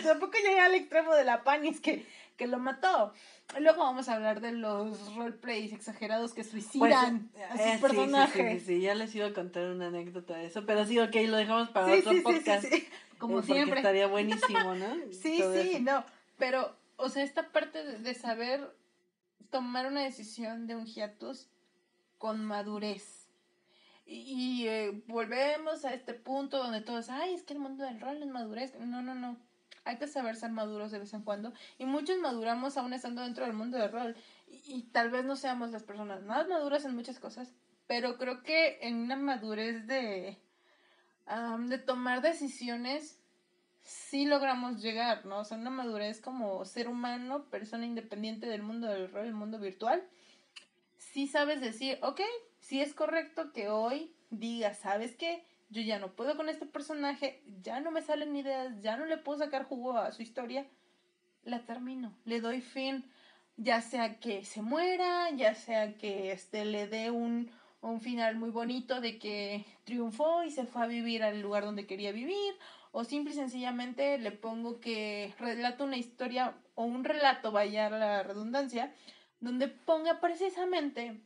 tampoco 0.03 0.39
llega 0.43 0.65
al 0.65 0.75
extremo 0.75 1.15
de 1.15 1.25
la 1.25 1.45
Panis 1.45 1.79
que, 1.83 2.07
que 2.39 2.47
lo 2.47 2.59
mató. 2.59 3.13
Luego 3.61 3.81
vamos 3.81 4.09
a 4.09 4.15
hablar 4.15 4.41
de 4.41 4.53
los 4.53 5.15
roleplays 5.15 5.75
exagerados 5.75 6.33
que 6.33 6.43
suicidan 6.43 7.29
pues, 7.35 7.45
a 7.45 7.53
sus 7.53 7.61
eh, 7.61 7.79
personajes. 7.83 8.63
Sí, 8.63 8.67
sí, 8.67 8.77
sí, 8.77 8.81
ya 8.81 8.95
les 8.95 9.15
iba 9.15 9.27
a 9.27 9.35
contar 9.35 9.65
una 9.67 9.89
anécdota 9.89 10.39
de 10.39 10.47
eso, 10.47 10.65
pero 10.65 10.87
sí, 10.87 10.99
ok, 10.99 11.15
lo 11.27 11.37
dejamos 11.37 11.69
para 11.69 11.93
otro 11.95 12.13
podcast. 12.23 12.65
Como 13.19 13.43
siempre. 13.43 13.81
estaría 13.81 14.07
buenísimo, 14.07 14.75
¿no? 14.75 14.97
sí, 15.11 15.43
sí, 15.53 15.81
no, 15.83 16.03
pero, 16.39 16.75
o 16.97 17.11
sea, 17.11 17.23
esta 17.23 17.53
parte 17.53 17.85
de, 17.85 17.99
de 17.99 18.15
saber 18.15 18.75
tomar 19.51 19.87
una 19.87 20.01
decisión 20.01 20.67
de 20.67 20.77
un 20.77 20.87
hiatus 20.87 21.49
con 22.17 22.43
madurez 22.43 23.14
y, 24.07 24.67
eh, 24.69 25.03
volvemos 25.07 25.85
a 25.85 25.95
este 25.95 26.15
punto 26.15 26.59
donde 26.59 26.83
todos, 26.83 27.09
ay, 27.09 27.35
es 27.35 27.43
que 27.43 27.55
el 27.55 27.59
mundo 27.59 27.85
del 27.85 28.01
rol 28.01 28.23
es 28.23 28.29
madurez. 28.29 28.75
No, 28.79 29.03
no, 29.03 29.15
no. 29.15 29.39
Hay 29.85 29.99
que 29.99 30.07
saber 30.07 30.37
ser 30.37 30.51
maduros 30.51 30.91
de 30.91 30.99
vez 30.99 31.13
en 31.15 31.23
cuando. 31.23 31.53
Y 31.79 31.87
muchos 31.87 32.19
maduramos 32.19 32.77
aún 32.77 32.93
estando 32.93 33.23
dentro 33.23 33.45
del 33.45 33.55
mundo 33.55 33.79
del 33.79 33.93
rol. 33.93 34.17
Y, 34.49 34.83
tal 34.93 35.11
vez 35.11 35.25
no 35.25 35.37
seamos 35.37 35.71
las 35.71 35.83
personas 35.83 36.23
más 36.23 36.49
maduras 36.49 36.85
en 36.85 36.95
muchas 36.95 37.19
cosas. 37.19 37.53
Pero 37.87 38.19
creo 38.19 38.43
que 38.43 38.79
en 38.83 38.97
una 38.97 39.17
madurez 39.17 39.87
de, 39.87 40.39
de 41.59 41.79
tomar 41.79 42.23
decisiones, 42.23 43.19
sí 43.83 44.27
logramos 44.27 44.83
llegar, 44.83 45.27
¿no? 45.27 45.41
O 45.41 45.45
sea, 45.45 45.59
una 45.59 45.71
madurez 45.71 46.21
como 46.21 46.65
ser 46.65 46.89
humano, 46.89 47.45
persona 47.51 47.87
independiente 47.87 48.47
del 48.47 48.63
mundo 48.63 48.89
del 48.89 49.11
rol, 49.11 49.27
el 49.27 49.35
mundo 49.35 49.59
virtual. 49.59 50.03
Sí 50.99 51.27
sabes 51.27 51.61
decir, 51.61 51.99
ok, 52.03 52.21
si 52.65 52.81
es 52.81 52.95
correcto 52.95 53.53
que 53.53 53.69
hoy 53.69 54.11
diga, 54.31 54.73
¿sabes 54.73 55.15
qué? 55.17 55.45
Yo 55.69 55.83
ya 55.83 55.99
no 55.99 56.13
puedo 56.13 56.35
con 56.35 56.49
este 56.49 56.65
personaje, 56.65 57.43
ya 57.63 57.81
no 57.81 57.91
me 57.91 58.01
salen 58.01 58.35
ideas, 58.35 58.81
ya 58.81 58.97
no 58.97 59.05
le 59.05 59.19
puedo 59.19 59.39
sacar 59.39 59.65
jugo 59.65 59.99
a 59.99 60.13
su 60.13 60.23
historia, 60.23 60.67
la 61.45 61.67
termino, 61.67 62.17
le 62.25 62.41
doy 62.41 62.63
fin, 62.63 63.05
ya 63.59 63.83
sea 63.83 64.19
que 64.19 64.47
se 64.47 64.63
muera, 64.63 65.29
ya 65.33 65.55
sea 65.55 65.99
que 65.99 66.33
este, 66.33 66.65
le 66.65 66.87
dé 66.87 67.11
un, 67.11 67.51
un 67.83 68.01
final 68.01 68.37
muy 68.37 68.49
bonito 68.49 69.03
de 69.03 69.19
que 69.19 69.67
triunfó 69.85 70.43
y 70.43 70.51
se 70.51 70.65
fue 70.65 70.85
a 70.85 70.87
vivir 70.87 71.23
al 71.23 71.43
lugar 71.43 71.65
donde 71.65 71.87
quería 71.87 72.13
vivir, 72.13 72.55
o 72.93 73.05
simple 73.05 73.35
y 73.35 73.37
sencillamente 73.37 74.17
le 74.17 74.31
pongo 74.31 74.81
que 74.81 75.35
relata 75.39 75.85
una 75.85 75.99
historia 75.99 76.55
o 76.77 76.85
un 76.85 77.05
relato, 77.05 77.53
vaya 77.53 77.91
la 77.91 78.23
redundancia, 78.23 78.91
donde 79.41 79.69
ponga 79.69 80.19
precisamente 80.19 81.21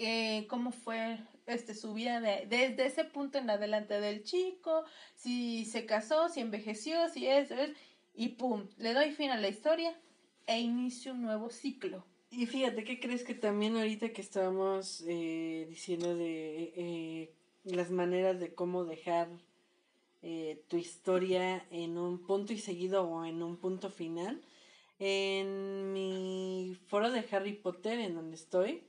que 0.00 0.46
cómo 0.48 0.72
fue 0.72 1.18
este 1.46 1.74
su 1.74 1.92
vida 1.92 2.20
de, 2.20 2.46
desde 2.48 2.86
ese 2.86 3.04
punto 3.04 3.36
en 3.36 3.50
adelante 3.50 4.00
del 4.00 4.24
chico, 4.24 4.84
si 5.14 5.66
se 5.66 5.84
casó, 5.84 6.30
si 6.30 6.40
envejeció, 6.40 7.08
si 7.10 7.26
eso 7.26 7.54
es, 7.54 7.76
y 8.14 8.28
pum, 8.28 8.66
le 8.78 8.94
doy 8.94 9.10
fin 9.12 9.30
a 9.30 9.36
la 9.36 9.48
historia 9.48 9.94
e 10.46 10.58
inicio 10.58 11.12
un 11.12 11.20
nuevo 11.20 11.50
ciclo. 11.50 12.02
Y 12.30 12.46
fíjate, 12.46 12.82
¿qué 12.84 12.98
crees 12.98 13.24
que 13.24 13.34
también 13.34 13.76
ahorita 13.76 14.10
que 14.12 14.22
estábamos 14.22 15.04
eh, 15.06 15.66
diciendo 15.68 16.16
de 16.16 16.72
eh, 16.76 17.34
las 17.64 17.90
maneras 17.90 18.40
de 18.40 18.54
cómo 18.54 18.84
dejar 18.84 19.28
eh, 20.22 20.62
tu 20.68 20.78
historia 20.78 21.66
en 21.70 21.98
un 21.98 22.24
punto 22.24 22.54
y 22.54 22.58
seguido 22.58 23.02
o 23.02 23.26
en 23.26 23.42
un 23.42 23.58
punto 23.58 23.90
final? 23.90 24.40
En 25.00 25.92
mi 25.94 26.76
foro 26.86 27.10
de 27.10 27.24
Harry 27.32 27.54
Potter, 27.54 27.98
en 27.98 28.14
donde 28.14 28.36
estoy, 28.36 28.84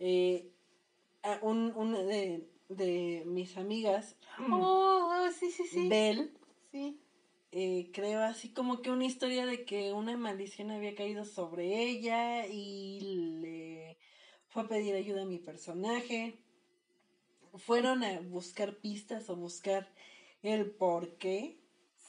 eh, 0.00 0.52
un, 1.40 1.72
una 1.76 2.02
de, 2.02 2.50
de 2.68 3.22
mis 3.26 3.56
amigas, 3.56 4.16
oh, 4.38 5.28
sí, 5.32 5.50
sí, 5.50 5.64
sí. 5.64 5.88
Belle, 5.88 6.32
sí. 6.72 7.00
eh, 7.52 7.90
creo 7.92 8.22
así 8.22 8.52
como 8.52 8.82
que 8.82 8.90
una 8.90 9.06
historia 9.06 9.46
de 9.46 9.64
que 9.64 9.92
una 9.92 10.16
maldición 10.16 10.72
había 10.72 10.96
caído 10.96 11.24
sobre 11.24 11.80
ella 11.80 12.46
y 12.48 13.00
le 13.40 13.98
fue 14.48 14.64
a 14.64 14.68
pedir 14.68 14.96
ayuda 14.96 15.22
a 15.22 15.26
mi 15.26 15.38
personaje. 15.38 16.42
Fueron 17.54 18.02
a 18.02 18.20
buscar 18.20 18.76
pistas 18.76 19.30
o 19.30 19.36
buscar 19.36 19.88
el 20.42 20.70
porqué. 20.72 21.60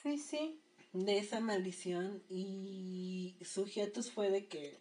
Sí, 0.01 0.17
sí. 0.17 0.59
De 1.05 1.19
esa 1.19 1.39
maldición 1.39 2.23
y 2.27 3.37
su 3.41 3.65
hiatus 3.65 4.11
fue 4.11 4.31
de 4.31 4.47
que 4.47 4.79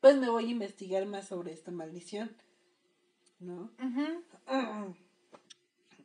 pues 0.00 0.16
me 0.18 0.28
voy 0.28 0.44
a 0.44 0.50
investigar 0.50 1.04
más 1.06 1.28
sobre 1.28 1.52
esta 1.52 1.70
maldición, 1.70 2.36
¿no? 3.40 3.72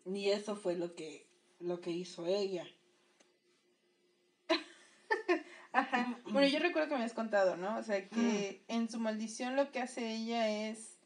Y 0.05 0.29
eso 0.29 0.55
fue 0.55 0.75
lo 0.75 0.95
que 0.95 1.27
lo 1.59 1.81
que 1.81 1.91
hizo 1.91 2.25
ella. 2.25 2.65
Ajá. 5.73 6.17
Bueno, 6.31 6.47
yo 6.47 6.59
recuerdo 6.59 6.89
que 6.89 6.95
me 6.95 7.03
has 7.03 7.13
contado, 7.13 7.57
¿no? 7.57 7.77
O 7.77 7.83
sea, 7.83 8.07
que 8.09 8.63
en 8.69 8.89
su 8.89 8.99
maldición 8.99 9.55
lo 9.55 9.71
que 9.71 9.81
hace 9.81 10.13
ella 10.13 10.69
es, 10.69 10.97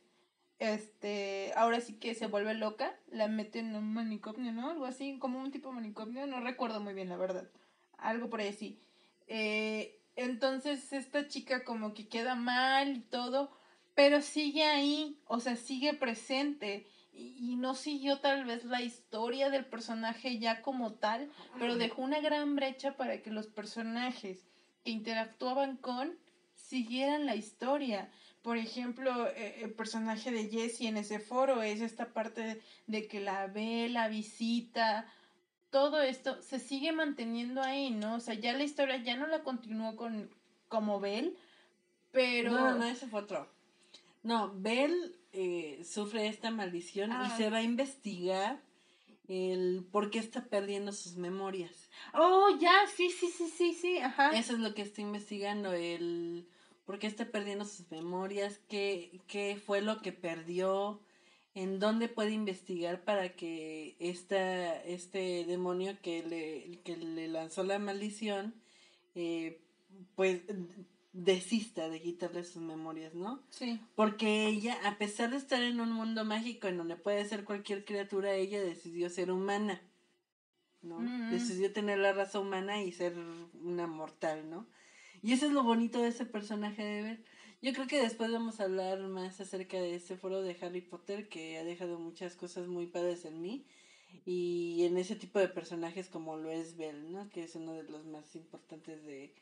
este, 0.60 1.52
ahora 1.56 1.82
sí 1.82 1.96
que 1.96 2.16
se 2.16 2.28
vuelve 2.28 2.54
loca, 2.54 2.96
la 3.08 3.28
mete 3.28 3.60
en 3.60 3.76
un 3.76 3.94
manicomio, 3.94 4.52
¿no? 4.54 4.70
Algo 4.70 4.86
así, 4.86 5.18
como 5.20 5.40
un 5.40 5.52
tipo 5.52 5.70
de 5.70 5.76
manicomio, 5.76 6.28
no 6.28 6.40
recuerdo 6.40 6.80
muy 6.80 6.94
bien, 6.94 7.10
la 7.10 7.18
verdad. 7.18 7.50
Algo 7.98 8.30
por 8.30 8.42
ahí 8.42 8.50
así. 8.50 8.80
Eh, 9.28 10.00
entonces 10.16 10.94
esta 10.94 11.28
chica 11.28 11.64
como 11.64 11.94
que 11.94 12.08
queda 12.08 12.36
mal 12.36 12.98
y 12.98 13.02
todo, 13.02 13.52
pero 13.96 14.22
sigue 14.22 14.64
ahí, 14.64 15.20
o 15.28 15.40
sea, 15.40 15.56
sigue 15.56 15.94
presente 15.94 16.88
y, 17.14 17.56
no 17.58 17.76
siguió 17.76 18.20
tal 18.20 18.44
vez 18.46 18.66
la 18.66 18.82
historia 18.82 19.50
del 19.50 19.66
personaje 19.66 20.40
ya 20.40 20.62
como 20.62 20.94
tal, 20.94 21.32
pero 21.60 21.78
dejó 21.78 22.02
una 22.02 22.20
gran 22.20 22.56
brecha 22.56 22.98
para 22.98 23.22
que 23.22 23.32
los 23.32 23.48
personajes 23.48 24.46
que 24.84 24.92
interactuaban 24.92 25.78
con 25.78 26.18
siguieran 26.56 27.26
la 27.26 27.36
historia. 27.36 28.12
Por 28.42 28.58
ejemplo, 28.58 29.28
eh, 29.30 29.62
el 29.62 29.74
personaje 29.74 30.32
de 30.32 30.50
Jesse 30.50 30.82
en 30.82 30.98
ese 30.98 31.20
foro 31.20 31.62
es 31.62 31.82
esta 31.82 32.14
parte 32.14 32.62
de 32.88 33.08
que 33.08 33.22
la 33.22 33.48
ve, 33.48 33.88
la 33.90 34.10
visita, 34.10 35.08
todo 35.74 36.02
esto 36.02 36.40
se 36.44 36.60
sigue 36.60 36.92
manteniendo 36.92 37.64
ahí, 37.64 37.90
¿no? 37.90 38.16
O 38.16 38.20
sea, 38.20 38.36
ya 38.36 38.54
la 38.54 38.64
historia 38.64 38.98
ya 38.98 39.18
no 39.18 39.26
la 39.26 39.44
continuó 39.44 39.96
con 39.96 40.30
como 40.70 41.00
Bell, 41.00 41.36
pero... 42.12 42.52
No, 42.52 42.76
no, 42.76 42.86
ese 42.86 43.08
fue 43.08 43.22
otro. 43.22 43.50
No, 44.22 44.54
Bell 44.56 45.16
eh, 45.32 45.82
sufre 45.84 46.28
esta 46.28 46.52
maldición 46.52 47.10
y 47.10 47.16
ah. 47.16 47.34
se 47.36 47.50
va 47.50 47.58
a 47.58 47.64
investigar 47.64 48.62
el 49.28 49.84
por 49.92 50.12
qué 50.12 50.20
está 50.20 50.46
perdiendo 50.46 50.92
sus 50.92 51.16
memorias. 51.16 51.90
Oh, 52.14 52.56
ya, 52.60 52.86
sí, 52.96 53.10
sí, 53.10 53.30
sí, 53.36 53.50
sí, 53.50 53.74
sí, 53.74 53.98
ajá. 53.98 54.30
Eso 54.38 54.54
es 54.54 54.60
lo 54.60 54.76
que 54.76 54.84
está 54.84 55.02
investigando, 55.02 55.74
el 55.74 56.48
por 56.86 57.00
qué 57.00 57.08
está 57.08 57.26
perdiendo 57.26 57.66
sus 57.66 57.90
memorias, 57.90 58.60
qué, 58.70 59.22
qué 59.26 59.60
fue 59.66 59.82
lo 59.82 60.04
que 60.04 60.12
perdió, 60.12 61.02
en 61.56 61.80
dónde 61.80 62.08
puede 62.08 62.32
investigar 62.32 63.04
para 63.04 63.36
que 63.36 63.96
esta, 64.00 64.82
este 64.84 65.46
demonio 65.46 65.98
que 66.02 66.24
le, 66.24 66.80
que 66.84 66.98
le 66.98 67.28
lanzó 67.28 67.64
la 67.64 67.78
maldición, 67.80 68.56
eh, 69.16 69.62
pues 70.16 70.42
desista 71.14 71.90
de 71.90 72.02
quitarle 72.02 72.44
sus 72.44 72.62
memorias, 72.62 73.14
¿no? 73.14 73.44
Sí. 73.52 73.80
Porque 73.96 74.48
ella, 74.48 74.76
a 74.84 74.98
pesar 74.98 75.30
de 75.30 75.38
estar 75.38 75.62
en 75.62 75.80
un 75.80 75.92
mundo 75.92 76.26
mágico 76.26 76.68
en 76.68 76.78
donde 76.78 76.96
puede 76.96 77.24
ser 77.26 77.44
cualquier 77.44 77.86
criatura, 77.86 78.34
ella 78.34 78.60
decidió 78.60 79.12
ser 79.12 79.32
humana, 79.32 79.80
¿no? 80.82 81.00
Mm. 81.00 81.30
Decidió 81.30 81.72
tener 81.72 82.00
la 82.00 82.14
raza 82.14 82.40
humana 82.40 82.82
y 82.82 82.92
ser 82.92 83.16
una 83.62 83.86
mortal, 83.86 84.50
¿no? 84.50 84.66
Y 85.22 85.34
eso 85.34 85.46
es 85.46 85.52
lo 85.52 85.64
bonito 85.64 86.02
de 86.02 86.10
ese 86.10 86.26
personaje 86.26 86.84
de 86.84 87.02
ver. 87.04 87.24
Yo 87.64 87.72
creo 87.72 87.88
que 87.88 88.02
después 88.02 88.30
vamos 88.30 88.60
a 88.60 88.66
hablar 88.66 89.00
más 89.04 89.40
acerca 89.40 89.78
de 89.78 89.96
ese 89.96 90.18
foro 90.18 90.42
de 90.42 90.58
Harry 90.60 90.82
Potter 90.82 91.30
que 91.30 91.58
ha 91.58 91.64
dejado 91.64 91.98
muchas 91.98 92.36
cosas 92.36 92.68
muy 92.68 92.88
padres 92.88 93.24
en 93.24 93.42
mí 93.42 93.66
y 94.26 94.84
en 94.84 94.98
ese 94.98 95.16
tipo 95.16 95.40
de 95.40 95.48
personajes 95.48 96.10
como 96.10 96.36
lo 96.36 96.52
es 96.52 96.76
Belle, 96.76 97.10
¿no? 97.10 97.30
Que 97.30 97.44
es 97.44 97.56
uno 97.56 97.72
de 97.72 97.84
los 97.84 98.04
más 98.04 98.36
importantes 98.36 99.06
de, 99.06 99.34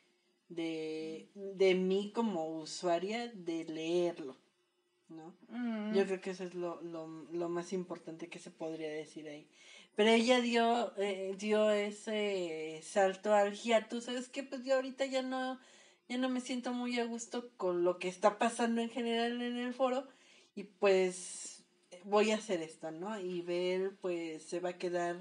de, 0.48 1.30
de 1.34 1.74
mí 1.74 2.12
como 2.14 2.60
usuaria 2.60 3.26
de 3.26 3.64
leerlo, 3.64 4.36
¿no? 5.08 5.34
Mm. 5.48 5.92
Yo 5.92 6.04
creo 6.06 6.20
que 6.20 6.30
eso 6.30 6.44
es 6.44 6.54
lo, 6.54 6.80
lo, 6.80 7.08
lo, 7.32 7.48
más 7.48 7.72
importante 7.72 8.28
que 8.28 8.38
se 8.38 8.52
podría 8.52 8.88
decir 8.88 9.26
ahí. 9.26 9.48
Pero 9.96 10.10
ella 10.10 10.40
dio, 10.40 10.96
eh, 10.96 11.34
dio 11.36 11.72
ese 11.72 12.78
salto 12.84 13.34
al 13.34 13.54
hiatus, 13.54 14.04
¿sabes 14.04 14.28
qué? 14.28 14.44
Pues 14.44 14.62
yo 14.62 14.76
ahorita 14.76 15.06
ya 15.06 15.22
no, 15.22 15.58
ya 16.12 16.18
no 16.18 16.28
me 16.28 16.42
siento 16.42 16.74
muy 16.74 16.98
a 16.98 17.06
gusto 17.06 17.48
con 17.56 17.84
lo 17.84 17.98
que 17.98 18.08
está 18.08 18.38
pasando 18.38 18.82
en 18.82 18.90
general 18.90 19.40
en 19.40 19.56
el 19.56 19.72
foro 19.72 20.06
y 20.54 20.64
pues 20.64 21.64
voy 22.04 22.32
a 22.32 22.34
hacer 22.34 22.60
esto, 22.60 22.90
¿no? 22.90 23.18
Y 23.18 23.40
ver, 23.40 23.96
pues 23.96 24.42
se 24.42 24.60
va 24.60 24.70
a 24.70 24.78
quedar 24.78 25.16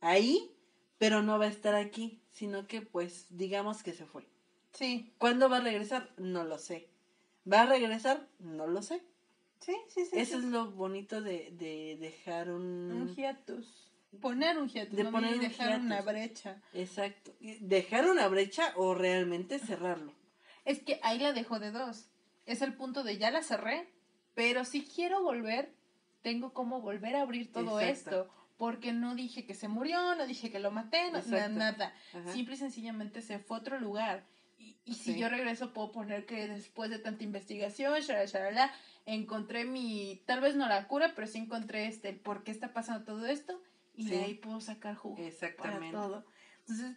ahí, 0.00 0.50
pero 0.98 1.22
no 1.22 1.38
va 1.38 1.44
a 1.44 1.50
estar 1.50 1.76
aquí, 1.76 2.18
sino 2.32 2.66
que 2.66 2.82
pues 2.82 3.26
digamos 3.30 3.84
que 3.84 3.92
se 3.92 4.04
fue. 4.04 4.26
Sí. 4.72 5.12
¿Cuándo 5.18 5.48
va 5.48 5.58
a 5.58 5.60
regresar? 5.60 6.10
No 6.16 6.42
lo 6.42 6.58
sé. 6.58 6.88
¿Va 7.50 7.60
a 7.60 7.66
regresar? 7.66 8.26
No 8.40 8.66
lo 8.66 8.82
sé. 8.82 9.04
Sí, 9.60 9.76
sí, 9.86 10.06
sí. 10.06 10.18
Eso 10.18 10.38
es 10.38 10.44
lo 10.44 10.72
bonito 10.72 11.22
de, 11.22 11.52
de 11.52 11.98
dejar 12.00 12.50
un... 12.50 12.90
Un 12.90 13.14
hiatus. 13.14 13.92
Poner 14.20 14.58
un 14.58 14.68
hiatus. 14.68 14.96
De 14.96 15.04
poner 15.04 15.38
dejar 15.38 15.80
una 15.80 16.02
brecha. 16.02 16.60
Exacto. 16.72 17.32
Dejar 17.60 18.08
una 18.08 18.28
brecha 18.28 18.72
o 18.76 18.94
realmente 18.94 19.58
cerrarlo. 19.58 20.12
Es 20.64 20.82
que 20.82 21.00
ahí 21.02 21.18
la 21.18 21.32
dejo 21.32 21.58
de 21.58 21.70
dos. 21.70 22.08
Es 22.46 22.62
el 22.62 22.74
punto 22.74 23.02
de 23.02 23.18
ya 23.18 23.30
la 23.30 23.42
cerré, 23.42 23.88
pero 24.34 24.64
si 24.64 24.84
quiero 24.84 25.22
volver, 25.22 25.72
tengo 26.22 26.52
como 26.52 26.80
volver 26.80 27.16
a 27.16 27.22
abrir 27.22 27.52
todo 27.52 27.80
esto. 27.80 28.28
Porque 28.56 28.92
no 28.92 29.14
dije 29.14 29.44
que 29.44 29.54
se 29.54 29.68
murió, 29.68 30.14
no 30.14 30.26
dije 30.26 30.50
que 30.50 30.60
lo 30.60 30.70
maté, 30.70 31.10
no, 31.10 31.20
nada. 31.50 31.92
Simple 32.32 32.54
y 32.54 32.58
sencillamente 32.58 33.20
se 33.20 33.38
fue 33.38 33.58
a 33.58 33.60
otro 33.60 33.78
lugar 33.78 34.24
y, 34.84 34.94
si 34.94 35.18
yo 35.18 35.28
regreso 35.28 35.72
puedo 35.72 35.92
poner 35.92 36.26
que 36.26 36.48
después 36.48 36.90
de 36.90 36.98
tanta 36.98 37.24
investigación, 37.24 37.98
shalala, 38.00 38.72
encontré 39.04 39.64
mi, 39.64 40.22
tal 40.26 40.40
vez 40.40 40.54
no 40.56 40.68
la 40.68 40.86
cura, 40.86 41.12
pero 41.14 41.26
sí 41.26 41.38
encontré 41.38 41.86
este, 41.86 42.10
el 42.10 42.16
por 42.16 42.44
qué 42.44 42.50
está 42.50 42.72
pasando 42.72 43.04
todo 43.04 43.26
esto 43.26 43.60
y 43.96 44.08
de 44.08 44.18
ahí 44.18 44.34
puedo 44.34 44.60
sacar 44.60 44.94
jugo 44.94 45.16
Exactamente. 45.18 45.92
para 45.92 46.04
todo. 46.04 46.26
Entonces, 46.60 46.96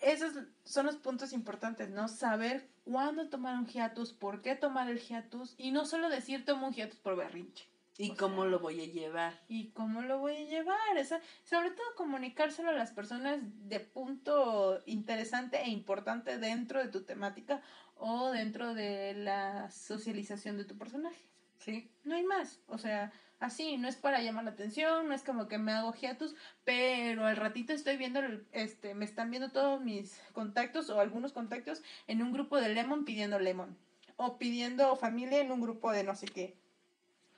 esos 0.00 0.34
son 0.64 0.86
los 0.86 0.96
puntos 0.96 1.32
importantes, 1.32 1.90
¿no? 1.90 2.08
Saber 2.08 2.68
cuándo 2.84 3.28
tomar 3.28 3.56
un 3.56 3.66
hiatus, 3.66 4.12
por 4.12 4.42
qué 4.42 4.54
tomar 4.54 4.90
el 4.90 5.00
hiatus 5.00 5.54
y 5.56 5.70
no 5.70 5.86
solo 5.86 6.08
decir 6.08 6.44
tomo 6.44 6.68
un 6.68 6.74
hiatus 6.74 6.98
por 6.98 7.16
berrinche. 7.16 7.66
¿Y 7.96 8.16
cómo 8.16 8.44
lo 8.44 8.58
voy 8.58 8.80
a 8.80 8.86
llevar? 8.86 9.40
¿Y 9.46 9.70
cómo 9.70 10.02
lo 10.02 10.18
voy 10.18 10.34
a 10.34 10.44
llevar? 10.44 10.96
Esa, 10.96 11.20
sobre 11.44 11.70
todo 11.70 11.86
comunicárselo 11.96 12.70
a 12.70 12.74
las 12.74 12.90
personas 12.90 13.38
de 13.68 13.78
punto 13.78 14.82
interesante 14.86 15.62
e 15.62 15.70
importante 15.70 16.38
dentro 16.38 16.80
de 16.80 16.88
tu 16.88 17.04
temática 17.04 17.62
o 17.96 18.30
dentro 18.30 18.74
de 18.74 19.14
la 19.14 19.70
socialización 19.70 20.56
de 20.56 20.64
tu 20.64 20.76
personaje. 20.76 21.24
Sí. 21.58 21.88
No 22.02 22.16
hay 22.16 22.24
más. 22.24 22.60
O 22.66 22.78
sea, 22.78 23.12
así, 23.44 23.76
no 23.76 23.88
es 23.88 23.96
para 23.96 24.20
llamar 24.20 24.44
la 24.44 24.50
atención, 24.50 25.08
no 25.08 25.14
es 25.14 25.22
como 25.22 25.48
que 25.48 25.58
me 25.58 25.72
hago 25.72 25.94
hiatus, 25.94 26.34
pero 26.64 27.26
al 27.26 27.36
ratito 27.36 27.72
estoy 27.72 27.96
viendo, 27.96 28.20
este, 28.52 28.94
me 28.94 29.04
están 29.04 29.30
viendo 29.30 29.50
todos 29.50 29.80
mis 29.80 30.20
contactos 30.32 30.90
o 30.90 31.00
algunos 31.00 31.32
contactos 31.32 31.82
en 32.06 32.22
un 32.22 32.32
grupo 32.32 32.60
de 32.60 32.70
Lemon 32.70 33.04
pidiendo 33.04 33.38
Lemon. 33.38 33.76
O 34.16 34.38
pidiendo 34.38 34.94
familia 34.96 35.40
en 35.40 35.50
un 35.50 35.60
grupo 35.60 35.90
de 35.90 36.04
no 36.04 36.14
sé 36.14 36.26
qué. 36.26 36.56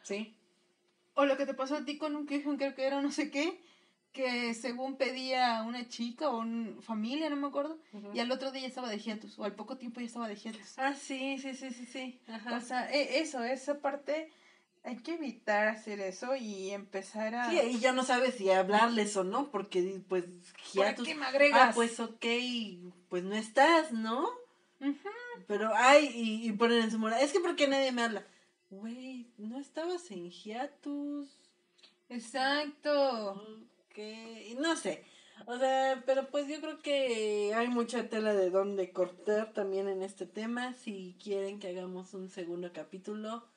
Sí. 0.03 0.37
O 1.14 1.25
lo 1.25 1.37
que 1.37 1.47
te 1.47 1.55
pasó 1.55 1.77
a 1.77 1.85
ti 1.85 1.97
con 1.97 2.14
un 2.14 2.27
quejo, 2.27 2.57
creo 2.57 2.75
que 2.75 2.87
era 2.87 3.01
no 3.01 3.11
sé 3.11 3.31
qué, 3.31 3.61
que 4.16 4.55
según 4.55 4.97
pedía 4.97 5.62
una 5.62 5.88
chica 5.88 6.31
o 6.31 6.38
una 6.38 6.81
familia, 6.81 7.29
no 7.29 7.37
me 7.37 7.49
acuerdo, 7.49 7.79
y 8.14 8.19
al 8.21 8.33
otro 8.33 8.51
día 8.51 8.62
ya 8.62 8.69
estaba 8.69 8.88
de 8.88 8.99
hiatus, 8.99 9.38
o 9.38 9.45
al 9.45 9.55
poco 9.55 9.77
tiempo 9.77 10.01
ya 10.01 10.07
estaba 10.07 10.27
de 10.27 10.37
hiatus. 10.37 10.79
Ah, 10.79 10.95
sí, 10.95 11.38
sí, 11.38 11.53
sí, 11.53 11.71
sí, 11.71 11.85
sí. 11.85 12.21
O 12.51 12.61
sea, 12.61 12.90
e, 12.90 13.21
eso, 13.21 13.45
esa 13.45 13.81
parte, 13.81 14.31
hay 14.87 14.99
que 14.99 15.14
evitar 15.14 15.66
hacer 15.66 15.99
eso 16.01 16.37
y 16.37 16.70
empezar 16.70 17.35
a... 17.35 17.51
Sí, 17.51 17.59
y 17.59 17.81
ya 17.81 17.92
no 17.92 18.05
sabes 18.05 18.37
si 18.37 18.49
hablarles 18.51 19.16
o 19.16 19.25
no, 19.25 19.51
porque 19.51 20.01
pues 20.09 20.25
hiatus... 20.72 21.09
qué 21.09 21.16
me 21.16 21.27
agregas? 21.27 21.70
Ah, 21.70 21.72
pues 21.75 21.99
ok, 21.99 22.25
pues 23.09 23.25
no 23.25 23.35
estás, 23.35 23.90
¿no? 23.90 24.29
Pero, 25.49 25.72
ay, 25.75 26.09
y, 26.14 26.49
y 26.49 26.53
ponen 26.53 26.85
en 26.85 26.90
su 26.92 27.01
mora, 27.01 27.20
es 27.20 27.33
que 27.33 27.40
porque 27.40 27.66
nadie 27.66 27.90
me 27.90 28.03
habla. 28.03 28.25
Güey, 28.70 29.27
no 29.38 29.59
estabas 29.59 30.09
en 30.12 30.31
hiatus. 30.31 31.29
Exacto. 32.09 33.33
Ok, 33.90 33.99
no 34.61 34.77
sé. 34.77 35.05
O 35.46 35.59
sea, 35.59 36.01
pero 36.07 36.29
pues 36.31 36.46
yo 36.46 36.61
creo 36.61 36.79
que 36.79 37.53
hay 37.57 37.66
mucha 37.66 38.09
tela 38.09 38.35
de 38.35 38.51
donde 38.51 38.92
cortar 38.92 39.53
también 39.53 39.88
en 39.88 40.03
este 40.03 40.27
tema. 40.27 40.75
Si 40.75 41.16
quieren 41.20 41.59
que 41.59 41.70
hagamos 41.70 42.14
un 42.14 42.29
segundo 42.29 42.72
capítulo 42.72 43.49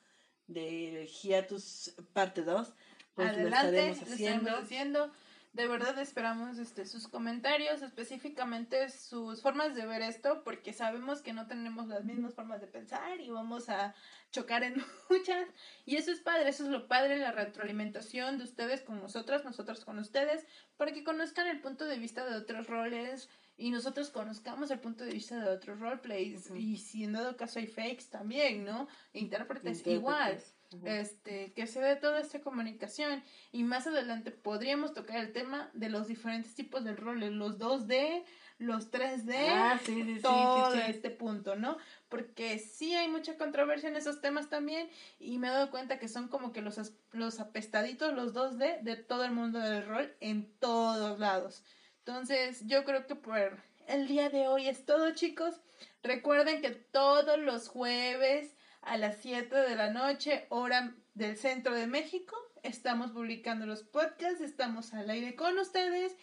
de 0.50 1.06
hiatus 1.06 1.94
parte 2.12 2.42
2, 2.42 2.72
pues 3.14 3.36
lo 3.36 3.48
estaremos 3.48 4.02
haciendo. 4.02 4.56
haciendo. 4.56 5.12
De 5.52 5.66
verdad 5.66 5.98
esperamos 5.98 6.58
este, 6.58 6.86
sus 6.86 7.08
comentarios, 7.08 7.82
específicamente 7.82 8.88
sus 8.88 9.42
formas 9.42 9.74
de 9.74 9.84
ver 9.84 10.00
esto, 10.00 10.44
porque 10.44 10.72
sabemos 10.72 11.22
que 11.22 11.32
no 11.32 11.48
tenemos 11.48 11.88
las 11.88 12.04
mismas 12.04 12.34
formas 12.34 12.60
de 12.60 12.68
pensar 12.68 13.20
y 13.20 13.30
vamos 13.30 13.68
a 13.68 13.92
chocar 14.30 14.62
en 14.62 14.76
muchas. 15.10 15.48
Y 15.86 15.96
eso 15.96 16.12
es 16.12 16.20
padre, 16.20 16.48
eso 16.48 16.64
es 16.64 16.70
lo 16.70 16.86
padre, 16.86 17.16
la 17.16 17.32
retroalimentación 17.32 18.38
de 18.38 18.44
ustedes 18.44 18.82
con 18.82 19.00
nosotras, 19.00 19.44
nosotros 19.44 19.84
con 19.84 19.98
ustedes, 19.98 20.46
para 20.76 20.92
que 20.92 21.02
conozcan 21.02 21.48
el 21.48 21.60
punto 21.60 21.84
de 21.84 21.98
vista 21.98 22.24
de 22.24 22.36
otros 22.36 22.68
roles 22.68 23.28
y 23.60 23.70
nosotros 23.70 24.10
conozcamos 24.10 24.70
el 24.70 24.80
punto 24.80 25.04
de 25.04 25.12
vista 25.12 25.38
de 25.38 25.50
otros 25.50 25.78
roleplays. 25.78 26.50
Y 26.50 26.78
si 26.78 27.04
en 27.04 27.12
dado 27.12 27.36
caso 27.36 27.58
hay 27.58 27.66
fakes 27.66 28.06
también, 28.10 28.64
¿no? 28.64 28.88
Intérpretes, 29.12 29.86
igual 29.86 30.42
este, 30.84 31.52
que 31.52 31.66
se 31.66 31.80
dé 31.80 31.96
toda 31.96 32.20
esta 32.20 32.40
comunicación 32.40 33.22
y 33.50 33.64
más 33.64 33.86
adelante 33.86 34.30
podríamos 34.30 34.94
tocar 34.94 35.16
el 35.16 35.32
tema 35.32 35.70
de 35.74 35.88
los 35.88 36.06
diferentes 36.06 36.54
tipos 36.54 36.84
de 36.84 36.94
roles, 36.94 37.32
los 37.32 37.58
2D, 37.58 38.22
los 38.58 38.92
3D, 38.92 39.34
ah, 39.48 39.80
todo 40.22 40.74
este 40.74 41.10
punto, 41.10 41.56
¿no? 41.56 41.76
Porque 42.08 42.58
sí 42.58 42.94
hay 42.94 43.08
mucha 43.08 43.36
controversia 43.36 43.88
en 43.88 43.96
esos 43.96 44.20
temas 44.20 44.48
también 44.48 44.88
y 45.18 45.38
me 45.38 45.48
he 45.48 45.50
dado 45.50 45.70
cuenta 45.70 45.98
que 45.98 46.08
son 46.08 46.28
como 46.28 46.52
que 46.52 46.62
los, 46.62 46.78
los 47.12 47.40
apestaditos, 47.40 48.14
los 48.14 48.34
2D 48.34 48.82
de 48.82 48.96
todo 48.96 49.24
el 49.24 49.32
mundo 49.32 49.58
del 49.58 49.86
rol 49.86 50.14
en 50.20 50.52
todos 50.60 51.18
lados. 51.18 51.64
Entonces 52.04 52.66
yo 52.66 52.84
creo 52.84 53.06
que 53.06 53.14
por 53.14 53.58
el 53.86 54.06
día 54.08 54.30
de 54.30 54.48
hoy 54.48 54.68
es 54.68 54.84
todo 54.84 55.14
chicos. 55.14 55.60
Recuerden 56.02 56.62
que 56.62 56.70
todos 56.70 57.38
los 57.38 57.68
jueves 57.68 58.56
a 58.82 58.96
las 58.96 59.18
7 59.18 59.54
de 59.54 59.76
la 59.76 59.90
noche, 59.90 60.46
hora 60.48 60.94
del 61.14 61.36
centro 61.36 61.74
de 61.74 61.86
México. 61.86 62.36
Estamos 62.62 63.10
publicando 63.12 63.66
los 63.66 63.82
podcasts, 63.82 64.40
estamos 64.40 64.94
al 64.94 65.10
aire 65.10 65.34
con 65.34 65.58
ustedes 65.58 66.16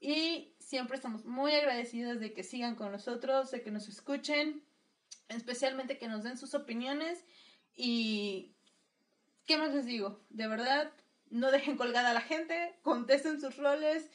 y 0.00 0.54
siempre 0.58 0.96
estamos 0.96 1.24
muy 1.24 1.52
agradecidas 1.52 2.20
de 2.20 2.32
que 2.32 2.42
sigan 2.42 2.76
con 2.76 2.92
nosotros, 2.92 3.50
de 3.50 3.62
que 3.62 3.70
nos 3.70 3.88
escuchen, 3.88 4.62
especialmente 5.28 5.98
que 5.98 6.08
nos 6.08 6.24
den 6.24 6.36
sus 6.36 6.54
opiniones 6.54 7.24
y 7.74 8.54
¿qué 9.46 9.56
más 9.56 9.74
les 9.74 9.86
digo? 9.86 10.20
De 10.30 10.46
verdad, 10.46 10.92
no 11.30 11.50
dejen 11.50 11.76
colgada 11.76 12.10
a 12.10 12.14
la 12.14 12.20
gente, 12.20 12.78
contesten 12.82 13.40
sus 13.40 13.56
roles. 13.56 14.10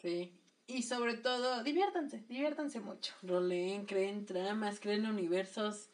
Sí. 0.00 0.38
Y 0.66 0.82
sobre 0.82 1.14
todo, 1.14 1.62
diviértanse, 1.62 2.24
diviértanse 2.28 2.80
mucho. 2.80 3.14
Roleen, 3.22 3.84
creen 3.84 4.24
tramas, 4.24 4.80
creen 4.80 5.06
universos. 5.06 5.90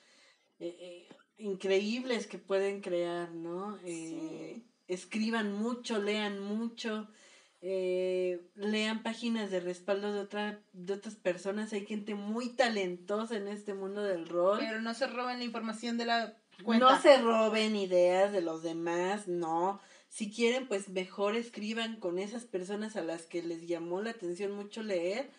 Eh, 0.60 0.76
eh, 0.80 1.08
increíbles 1.38 2.26
que 2.26 2.38
pueden 2.38 2.80
crear, 2.80 3.30
¿no? 3.30 3.78
Eh, 3.84 4.62
escriban 4.88 5.52
mucho, 5.52 5.98
lean 5.98 6.40
mucho, 6.40 7.08
eh, 7.60 8.40
lean 8.54 9.02
páginas 9.02 9.50
de 9.50 9.60
respaldo 9.60 10.12
de, 10.12 10.20
otra, 10.20 10.60
de 10.72 10.92
otras 10.92 11.14
personas. 11.14 11.72
Hay 11.72 11.86
gente 11.86 12.14
muy 12.14 12.50
talentosa 12.50 13.36
en 13.36 13.48
este 13.48 13.74
mundo 13.74 14.02
del 14.02 14.28
rol. 14.28 14.58
Pero 14.58 14.80
no 14.80 14.94
se 14.94 15.06
roben 15.06 15.38
la 15.38 15.44
información 15.44 15.96
de 15.96 16.06
la 16.06 16.36
cuenta. 16.64 16.90
No 16.90 17.00
se 17.00 17.18
roben 17.18 17.76
ideas 17.76 18.32
de 18.32 18.42
los 18.42 18.62
demás, 18.62 19.28
no. 19.28 19.80
Si 20.08 20.30
quieren, 20.30 20.66
pues 20.66 20.88
mejor 20.88 21.36
escriban 21.36 21.96
con 21.96 22.18
esas 22.18 22.44
personas 22.44 22.96
a 22.96 23.02
las 23.02 23.26
que 23.26 23.42
les 23.42 23.66
llamó 23.66 24.00
la 24.00 24.10
atención 24.10 24.52
mucho 24.52 24.82
leer 24.82 25.30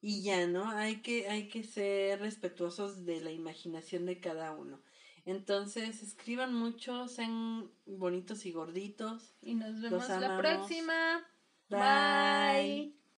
y 0.00 0.22
ya, 0.22 0.46
¿no? 0.46 0.70
Hay 0.70 0.96
que, 1.02 1.28
hay 1.28 1.48
que 1.48 1.64
ser 1.64 2.20
respetuosos 2.20 3.04
de 3.04 3.20
la 3.20 3.30
imaginación 3.30 4.06
de 4.06 4.20
cada 4.20 4.52
uno. 4.52 4.80
Entonces, 5.24 6.02
escriban 6.02 6.54
mucho, 6.54 7.08
sean 7.08 7.68
bonitos 7.84 8.46
y 8.46 8.52
gorditos. 8.52 9.34
Y 9.42 9.54
nos 9.54 9.80
vemos 9.80 10.08
la 10.08 10.38
próxima. 10.38 11.26
Bye. 11.68 12.96